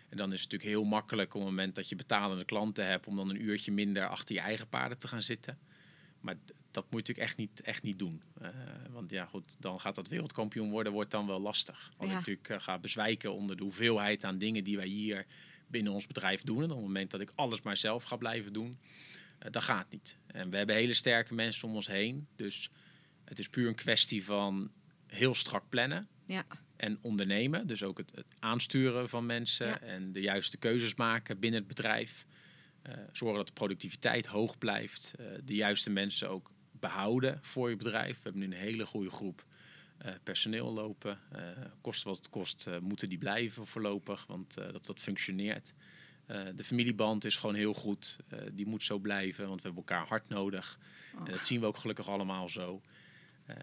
[0.10, 3.08] En dan is het natuurlijk heel makkelijk op het moment dat je betalende klanten hebt...
[3.08, 5.58] om dan een uurtje minder achter je eigen paarden te gaan zitten.
[6.20, 6.36] Maar
[6.72, 8.22] dat moet je natuurlijk echt niet, echt niet doen.
[8.42, 8.50] Eh,
[8.92, 11.92] want ja, goed, dan gaat dat wereldkampioen worden, wordt dan wel lastig.
[11.98, 12.14] Als Ja.
[12.14, 15.26] ik natuurlijk eh, ga bezwijken onder de hoeveelheid aan dingen die wij hier
[15.68, 16.58] binnen ons bedrijf doen.
[16.58, 18.78] En op het moment dat ik alles maar zelf ga blijven doen,
[19.40, 20.18] eh, dat gaat niet.
[20.28, 22.28] En we hebben hele sterke mensen om ons heen.
[22.36, 22.70] Dus
[23.28, 24.72] het is puur een kwestie van
[25.08, 26.46] heel strak plannen ja.
[26.76, 27.68] en ondernemen.
[27.68, 29.82] Dus ook het, het aansturen van mensen Ja.
[29.82, 32.26] en de juiste keuzes maken binnen het bedrijf.
[32.82, 35.14] Eh, zorgen dat de productiviteit hoog blijft.
[35.18, 38.16] eh, de juiste mensen ook behouden voor je bedrijf.
[38.16, 39.46] We hebben nu een hele goede groep
[39.98, 41.20] eh, personeel lopen.
[41.82, 45.74] Kost wat het kost, moeten die blijven voorlopig, want dat, dat functioneert.
[46.56, 48.18] De familieband is gewoon heel goed.
[48.54, 50.80] Die moet zo blijven, want we hebben elkaar hard nodig.
[51.26, 52.82] En dat zien we ook gelukkig allemaal zo.
[53.48, 53.56] Eh,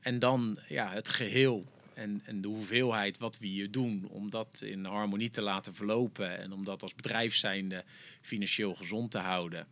[0.00, 4.60] en dan ja, het geheel en, en de hoeveelheid wat we hier doen, om dat
[4.64, 7.84] in harmonie te laten verlopen en om dat als bedrijf zijnde
[8.20, 9.66] financieel gezond te houden.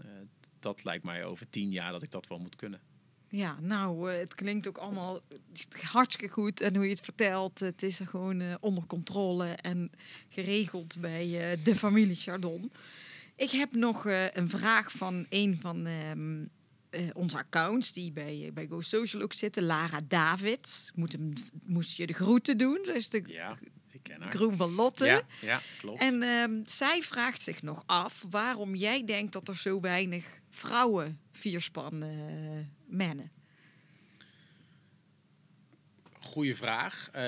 [0.00, 0.06] Eh,
[0.58, 2.80] dat lijkt mij over tien jaar dat ik dat wel moet kunnen.
[3.30, 5.20] Ja, nou, eh, het klinkt ook allemaal
[5.82, 6.60] hartstikke goed.
[6.60, 9.90] En hoe je het vertelt, het is er gewoon onder controle en
[10.28, 12.72] geregeld bij de familie Chardon.
[13.36, 16.44] Ik heb nog een vraag van een van ehm,
[16.90, 19.62] eh, onze accounts die bij, bij Go Social ook zitten.
[19.62, 20.90] Lara David.
[20.94, 21.32] Moet, hem,
[21.64, 22.78] moest je de groeten doen.
[22.82, 23.58] Zij is de Ja,
[23.90, 24.32] ik ken haar.
[24.32, 25.04] groen van Lotte.
[25.06, 26.00] Ja, ja, klopt.
[26.00, 31.20] En ehm, zij vraagt zich nog af waarom jij denkt dat er zo weinig vrouwen
[31.32, 32.08] vierspan eh
[32.86, 33.30] mennen.
[36.20, 37.08] Goeie vraag.
[37.12, 37.22] Eh,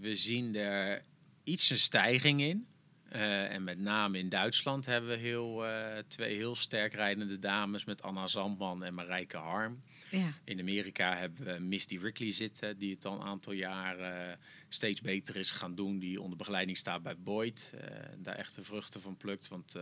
[0.00, 1.02] we zien er
[1.44, 2.66] iets een stijging in.
[3.10, 7.84] Eh, en met name in Duitsland hebben we heel, eh, twee heel sterk rijdende dames
[7.84, 9.82] met Anna Zandman en Marijke Harm.
[10.10, 10.32] Ja.
[10.44, 14.36] In Amerika hebben we Misty Rickley zitten, die het al een aantal jaar eh,
[14.68, 15.98] steeds beter is gaan doen.
[15.98, 17.72] Die onder begeleiding staat bij Boyd.
[18.18, 19.48] daar echt de vruchten van plukt.
[19.48, 19.72] Want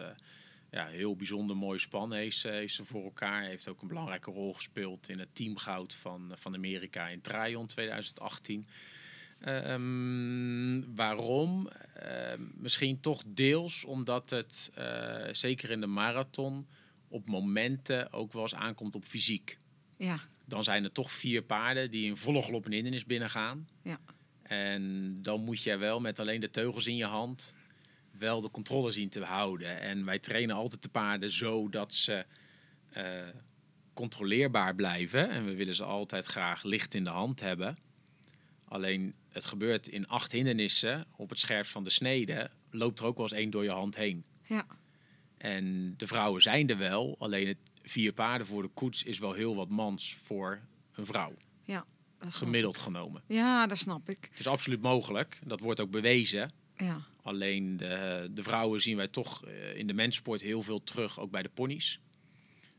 [0.71, 3.43] ja, heel bijzonder mooi span heeft, ze- heeft ze voor elkaar.
[3.45, 8.67] Heeft ook een belangrijke rol gespeeld in het teamgoud van, van Amerika in Tryon 2018.
[9.41, 11.69] Ehm, waarom?
[11.95, 16.67] Ehm, misschien toch deels omdat het, eh, zeker in de marathon,
[17.09, 19.59] op momenten ook wel eens aankomt op fysiek
[19.97, 20.21] Ja.
[20.45, 23.69] dan zijn er toch vier paarden die in volle galop een hindernis binnengaan.
[23.83, 23.99] Ja.
[24.43, 27.55] En dan moet je wel met alleen de teugels in je hand
[28.19, 29.81] wel de controle zien te houden.
[29.81, 32.25] En wij trainen altijd de paarden zo dat ze
[32.93, 33.29] eh,
[33.95, 35.31] controleerbaar blijven.
[35.31, 37.77] En we willen ze altijd graag licht in de hand hebben.
[38.69, 42.51] Alleen het gebeurt in acht hindernissen op het scherpst van de snede.
[42.71, 44.25] Loopt er ook wel eens één door je hand heen.
[44.43, 44.67] Ja.
[45.37, 49.33] En de vrouwen zijn er wel, alleen het vier paarden voor de koets is wel
[49.33, 50.61] heel wat mans voor
[50.93, 51.87] een vrouw, Ja.
[52.19, 53.23] Dat gemiddeld genomen.
[53.27, 54.27] Ja, dat snap ik.
[54.31, 56.51] Het is absoluut mogelijk, dat wordt ook bewezen.
[56.77, 57.01] Ja.
[57.23, 61.31] Alleen de, de vrouwen zien wij toch eh, in de menssport heel veel terug, ook
[61.31, 62.01] bij de ponies.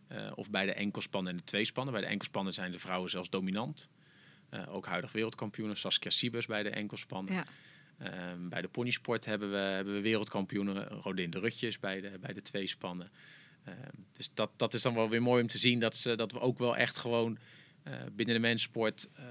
[0.08, 1.94] Eh, of bij de enkelspannen en de tweespannen.
[1.94, 3.90] Bij de enkelspannen zijn de vrouwen zelfs dominant.
[4.50, 7.34] Eh, ook huidig wereldkampioenen, Saskia Siebers bij de enkelspannen.
[7.34, 7.46] Ja.
[7.98, 12.34] Ehm, bij de ponysport hebben we, hebben we wereldkampioenen Rodin de Rutjes bij de, bij
[12.34, 13.12] de tweespannen.
[13.64, 13.78] Ehm,
[14.12, 16.40] dus dat, dat is dan wel weer mooi om te zien dat, ze, dat we
[16.40, 17.38] ook wel echt gewoon
[17.84, 19.24] eh, binnen de menssport eh,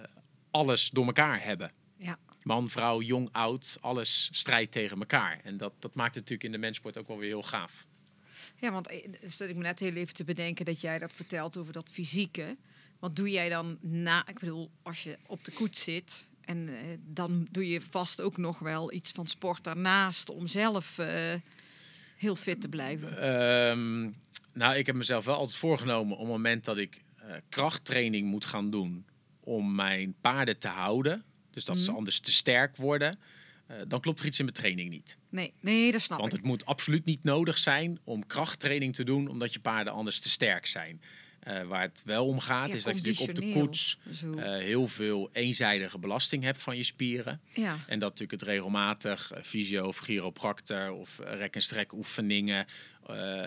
[0.50, 1.72] alles door elkaar hebben.
[1.96, 2.18] Ja.
[2.42, 5.40] Man, vrouw, jong, oud, alles strijdt tegen elkaar.
[5.42, 7.86] En dat, dat maakt het natuurlijk in de menssport ook wel weer heel gaaf.
[8.56, 8.90] Ja, want
[9.22, 12.56] zat ik me net heel even te bedenken dat jij dat vertelt over dat fysieke.
[12.98, 14.26] Wat doe jij dan na?
[14.28, 16.74] Ik bedoel, als je op de koets zit en eh,
[17.04, 21.34] dan doe je vast ook nog wel iets van sport daarnaast om zelf eh,
[22.16, 23.18] heel fit te blijven.
[23.22, 24.00] Ehm,
[24.54, 28.44] nou, ik heb mezelf wel altijd voorgenomen op het moment dat ik eh, krachttraining moet
[28.44, 29.06] gaan doen
[29.40, 31.24] om mijn paarden te houden.
[31.50, 31.96] Dus dat ze Mhm.
[31.96, 33.18] anders te sterk worden.
[33.88, 35.18] dan klopt er iets in mijn training niet.
[35.30, 36.38] Nee, nee, dat snap Want ik.
[36.38, 40.28] het moet absoluut niet nodig zijn om krachttraining te doen omdat je paarden anders te
[40.28, 41.00] sterk zijn.
[41.48, 44.34] Eh, waar het wel om gaat Ja, is dat je natuurlijk op de koets Zo.
[44.34, 47.40] eh, heel veel eenzijdige belasting hebt van je spieren.
[47.54, 47.78] ja.
[47.86, 52.66] En dat natuurlijk het regelmatig eh, fysio of chiropractor of rek- en strek oefeningen,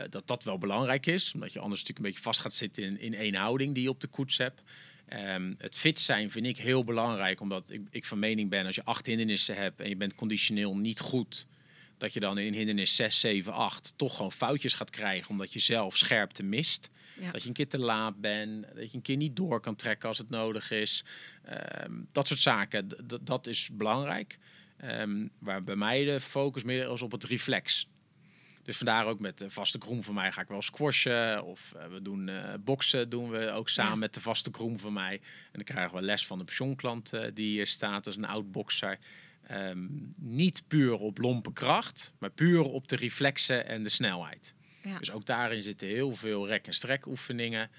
[0.10, 1.34] dat dat wel belangrijk is.
[1.34, 3.90] Omdat je anders natuurlijk een beetje vast gaat zitten in, in één houding die je
[3.90, 4.62] op de koets hebt.
[5.08, 8.76] Ehm, het fit zijn vind ik heel belangrijk, omdat ik, ik van mening ben als
[8.76, 11.46] je acht hindernissen hebt en je bent conditioneel niet goed,
[11.98, 15.60] dat je dan in hindernis 6, 7, 8 toch gewoon foutjes gaat krijgen omdat je
[15.60, 16.90] zelf scherpte mist.
[17.22, 17.32] Ja.
[17.32, 20.08] Dat je een keer te laat bent, dat je een keer niet door kan trekken
[20.08, 21.04] als het nodig is.
[21.44, 24.38] Ehm, dat soort zaken, d- dat is belangrijk.
[24.78, 27.88] Ehm, waar bij mij de focus meer is op het reflex.
[28.64, 31.44] Dus vandaar ook met de vaste groen van mij ga ik wel squashen.
[31.44, 33.98] Of eh, we doen eh, boksen, doen we ook samen Ja.
[33.98, 35.12] met de vaste groen van mij.
[35.12, 35.20] En
[35.52, 38.98] dan krijgen we les van de pensioenklant eh, die hier staat als een oud bokser.
[39.48, 44.56] Ehm, niet puur op lompe kracht, maar puur op de reflexen en de snelheid.
[44.84, 44.98] Ja.
[44.98, 47.70] Dus ook daarin zitten heel veel rek- en strek oefeningen.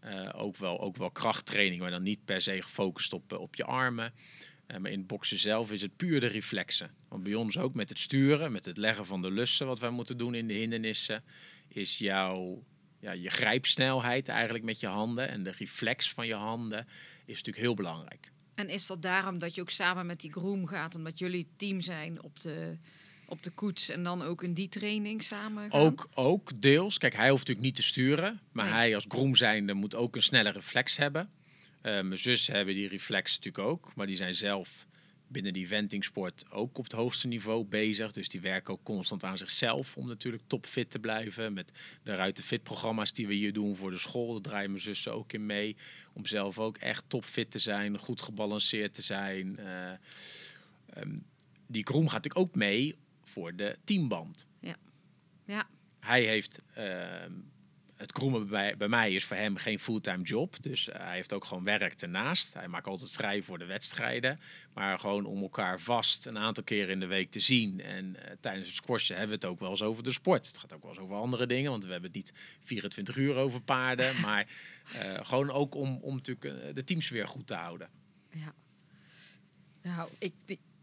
[0.00, 3.54] Eh, ook, wel, ook wel krachttraining, maar dan niet per se gefocust op, eh, op
[3.54, 4.12] je armen.
[4.66, 6.90] Eh, maar in het boksen zelf is het puur de reflexen.
[7.08, 9.90] Want bij ons ook met het sturen, met het leggen van de lussen, wat wij
[9.90, 11.24] moeten doen in de hindernissen,
[11.68, 12.64] is jouw
[13.00, 16.86] ja, je grijpsnelheid eigenlijk met je handen en de reflex van je handen
[17.24, 18.30] is natuurlijk heel belangrijk.
[18.54, 21.80] En is dat daarom dat je ook samen met die groom gaat, omdat jullie team
[21.80, 22.78] zijn op de,
[23.32, 25.80] op de koets en dan ook in die training samen gaan?
[25.80, 26.98] Ook, ook deels.
[26.98, 28.40] Kijk, hij hoeft natuurlijk niet te sturen.
[28.52, 28.74] Maar Nee.
[28.74, 31.30] hij als groom zijnde moet ook een snelle reflex hebben.
[31.80, 33.92] Eh, mijn zus hebben die reflex natuurlijk ook.
[33.94, 34.86] Maar die zijn zelf
[35.28, 38.12] binnen die ventingsport ook op het hoogste niveau bezig.
[38.12, 41.52] Dus die werken ook constant aan zichzelf om natuurlijk topfit te blijven.
[41.52, 41.72] Met
[42.02, 44.32] de Ruiten Fit programma's die we hier doen voor de school.
[44.32, 45.76] Daar draaien mijn zussen ook in mee.
[46.12, 49.58] Om zelf ook echt topfit te zijn, goed gebalanceerd te zijn.
[49.58, 49.90] Eh,
[50.94, 51.16] ehm,
[51.66, 52.94] die groom gaat natuurlijk ook mee
[53.32, 54.46] voor de teamband
[55.44, 55.68] Ja,
[56.00, 57.32] hij heeft ehm,
[57.96, 60.62] het kroemen bij, bij mij is voor hem geen fulltime job.
[60.62, 62.54] Dus eh, hij heeft ook gewoon werk ernaast.
[62.54, 64.40] Hij maakt altijd vrij voor de wedstrijden.
[64.74, 67.80] Maar gewoon om elkaar vast een aantal keren in de week te zien.
[67.80, 70.46] En eh, tijdens het squashen hebben we het ook wel eens over de sport.
[70.46, 71.70] Het gaat ook wel eens over andere dingen.
[71.70, 74.20] Want we hebben het niet 24 uur over paarden.
[74.26, 74.46] maar
[74.92, 77.88] eh, gewoon ook om, om natuurlijk de teams weer goed te houden.
[78.30, 78.54] Ja.
[79.82, 80.34] Nou, ik,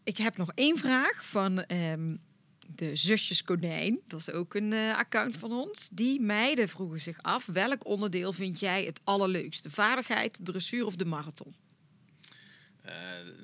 [0.03, 2.15] ik heb nog één vraag van ehm,
[2.75, 3.99] de zusjes Konijn.
[4.07, 5.89] Dat is ook een eh, account van ons.
[5.93, 9.69] Die meiden vroegen zich af, welk onderdeel vind jij het allerleukste?
[9.69, 11.55] Vaardigheid, dressuur of de marathon?
[12.81, 12.93] Eh,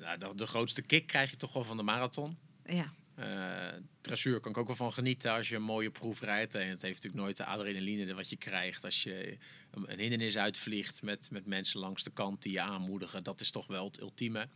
[0.00, 2.36] nou, de, de grootste kick krijg je toch wel van de marathon.
[2.64, 3.72] Ja, Eh
[4.06, 6.54] dressuur kan ik ook wel van genieten als je een mooie proef rijdt.
[6.54, 9.38] En het heeft natuurlijk nooit de adrenaline wat je krijgt als je
[9.70, 13.24] een, een hindernis uitvliegt met, met mensen langs de kant die je aanmoedigen.
[13.24, 14.48] Dat is toch wel het ultieme.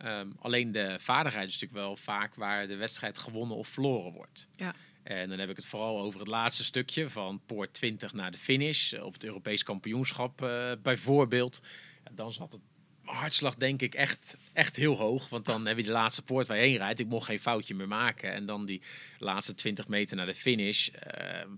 [0.00, 4.48] Ehm, alleen de vaardigheid is natuurlijk wel vaak waar de wedstrijd gewonnen of verloren wordt.
[4.56, 4.74] ja.
[5.02, 8.38] En dan heb ik het vooral over het laatste stukje van poort 20 naar de
[8.38, 8.92] finish.
[8.92, 11.60] eh, Op het Europees kampioenschap eh, bijvoorbeeld.
[12.04, 12.60] Ja, dan zat het
[13.04, 15.28] hartslag denk ik echt, echt heel hoog.
[15.28, 16.98] Want dan heb je de laatste poort waar je heen rijdt.
[16.98, 18.32] Ik mocht geen foutje meer maken.
[18.32, 18.82] En dan die
[19.18, 20.88] laatste 20 meter naar de finish.
[20.88, 21.48] ehm,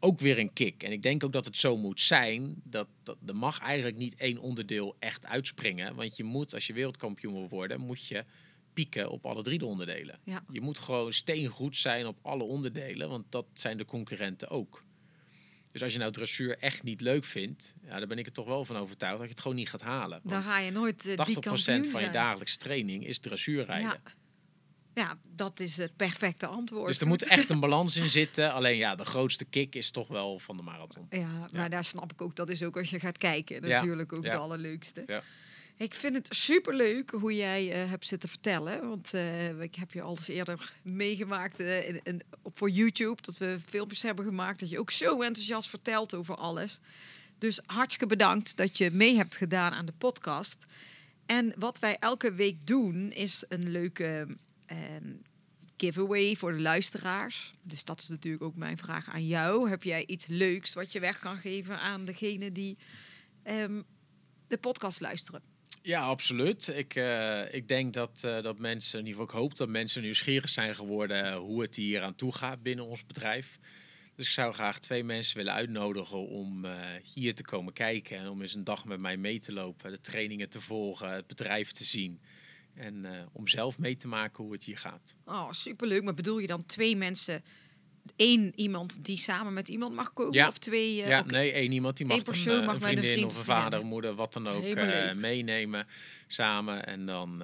[0.00, 0.82] ook weer een kick.
[0.82, 2.54] En ik denk ook dat het zo moet zijn.
[2.64, 5.94] Dat, dat er mag eigenlijk niet één onderdeel echt uitspringen.
[5.94, 8.24] Want je moet, als je wereldkampioen wil worden, moet je
[8.72, 10.18] pieken op alle drie de onderdelen.
[10.24, 10.44] Ja.
[10.50, 14.84] Je moet gewoon steengoed zijn op alle onderdelen, want dat zijn de concurrenten ook.
[15.72, 18.46] Dus als je nou dressuur echt niet leuk vindt, ja, dan ben ik er toch
[18.46, 20.20] wel van overtuigd dat je het gewoon niet gaat halen.
[20.24, 24.00] Dan ga je nooit eh, 80% die kampioen van je dagelijkse training is dressuurrijden.
[24.04, 24.12] Ja.
[24.94, 26.86] Ja, dat is het perfecte antwoord.
[26.86, 28.52] Dus er moet echt een balans in zitten.
[28.52, 31.06] Alleen ja, de grootste kick is toch wel van de marathon.
[31.10, 32.36] Ja, maar daar snap ik ook.
[32.36, 35.02] Dat is ook als je gaat kijken natuurlijk ook het allerleukste.
[35.06, 35.22] Ja.
[35.76, 38.88] Ik vind het superleuk hoe jij eh, hebt zitten vertellen.
[38.88, 43.22] Want eh, ik heb je al eens eerder meegemaakt eh, in, in- op, voor YouTube.
[43.22, 44.60] Dat we filmpjes hebben gemaakt.
[44.60, 46.80] Dat je ook zo enthousiast vertelt over alles.
[47.38, 50.66] Dus hartstikke bedankt dat je mee hebt gedaan aan de podcast.
[51.26, 54.26] En wat wij elke week doen is een leuke
[54.70, 55.12] ehm,
[55.76, 57.54] giveaway voor de luisteraars.
[57.62, 59.68] Dus dat is natuurlijk ook mijn vraag aan jou.
[59.68, 62.78] Heb jij iets leuks wat je weg kan geven aan degene die
[63.42, 63.82] ehm,
[64.46, 65.42] de podcast luisteren?
[65.82, 66.68] Ja, absoluut.
[66.68, 70.02] Ik, eh, ik denk dat, eh, dat mensen, in ieder geval ik hoop dat mensen
[70.02, 73.58] nieuwsgierig zijn geworden hoe het hier aan toe gaat binnen ons bedrijf.
[74.14, 76.72] Dus ik zou graag twee mensen willen uitnodigen om eh,
[77.14, 80.00] hier te komen kijken en om eens een dag met mij mee te lopen, de
[80.00, 82.20] trainingen te volgen, het bedrijf te zien
[82.80, 85.14] en eh, om zelf mee te maken hoe het hier gaat.
[85.24, 86.02] Oh, superleuk.
[86.02, 87.44] Maar bedoel je dan twee mensen,
[88.16, 90.32] één iemand die samen met iemand mag komen?
[90.32, 90.48] Ja.
[90.48, 91.02] Of twee?
[91.02, 92.98] eh, ja, nee, één iemand die mag Eén een, persoon eh, mag een met een
[92.98, 93.88] vriendin vriend of een vader, vriendin.
[93.88, 94.74] moeder, wat dan ook
[95.20, 95.86] meenemen
[96.26, 97.42] samen en dan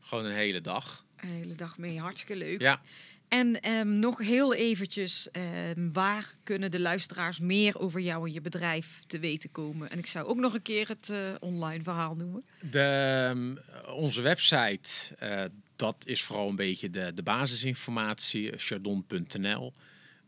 [0.00, 1.04] gewoon een hele dag.
[1.16, 2.60] Een hele dag mee, hartstikke leuk.
[2.60, 2.82] Ja.
[3.30, 8.40] En ehm, nog heel eventjes, ehm, waar kunnen de luisteraars meer over jou en je
[8.40, 9.90] bedrijf te weten komen?
[9.90, 12.44] En ik zou ook nog een keer het eh, online verhaal noemen.
[12.70, 13.54] De, ehm,
[13.96, 15.44] onze website, eh,
[15.76, 19.72] dat is vooral een beetje de, de basisinformatie, chardon.nl.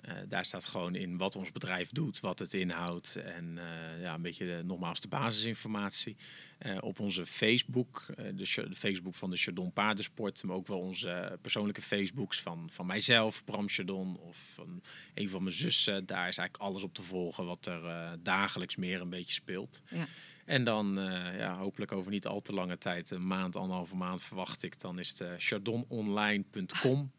[0.03, 4.15] Eh, daar staat gewoon in wat ons bedrijf doet, wat het inhoudt en eh, ja,
[4.15, 6.17] een beetje de, nogmaals de basisinformatie.
[6.59, 8.33] Eh, op onze Facebook, de,
[8.69, 13.45] de Facebook van de Chardon Paardensport, maar ook wel onze persoonlijke Facebooks van, van mijzelf,
[13.45, 14.83] Bram Chardon of van
[15.15, 16.07] een van mijn zussen.
[16.07, 19.83] Daar is eigenlijk alles op te volgen wat er dagelijks meer een beetje speelt.
[19.89, 20.07] Ja.
[20.45, 20.95] En dan
[21.37, 24.99] ja, hopelijk over niet al te lange tijd, een maand, anderhalve maand verwacht ik, dan
[24.99, 27.13] is de chardononline.com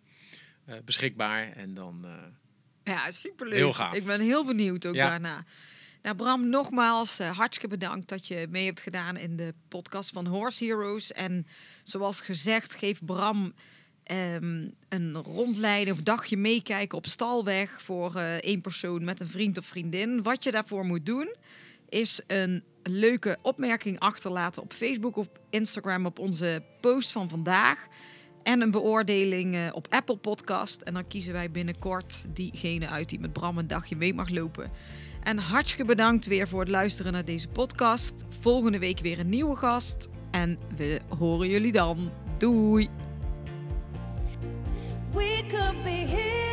[0.85, 1.51] beschikbaar.
[1.51, 2.05] En dan
[2.83, 3.55] Ja, superleuk.
[3.55, 3.93] Heel gaaf.
[3.93, 5.09] Ik ben heel benieuwd ook Ja.
[5.09, 5.43] daarna.
[6.01, 10.25] Nou, Bram, nogmaals eh, hartstikke bedankt dat je mee hebt gedaan in de podcast van
[10.27, 11.11] Horse Heroes.
[11.11, 11.47] En
[11.83, 13.53] zoals gezegd, geef Bram
[14.03, 19.57] ehm, een rondleiding of dagje meekijken op stalweg voor eh, één persoon met een vriend
[19.57, 20.23] of vriendin.
[20.23, 21.35] Wat je daarvoor moet doen,
[21.89, 27.87] is een leuke opmerking achterlaten op Facebook of Instagram op onze post van vandaag.
[28.43, 30.81] En een beoordeling eh, op Apple Podcast.
[30.81, 34.71] En dan kiezen wij binnenkort diegene uit die met Bram een dagje mee mag lopen.
[35.23, 38.25] En hartstikke bedankt weer voor het luisteren naar deze podcast.
[38.39, 40.09] Volgende week weer een nieuwe gast.
[40.31, 42.11] En we horen jullie dan.
[42.37, 42.89] Doei!
[45.11, 46.52] We could be heroes.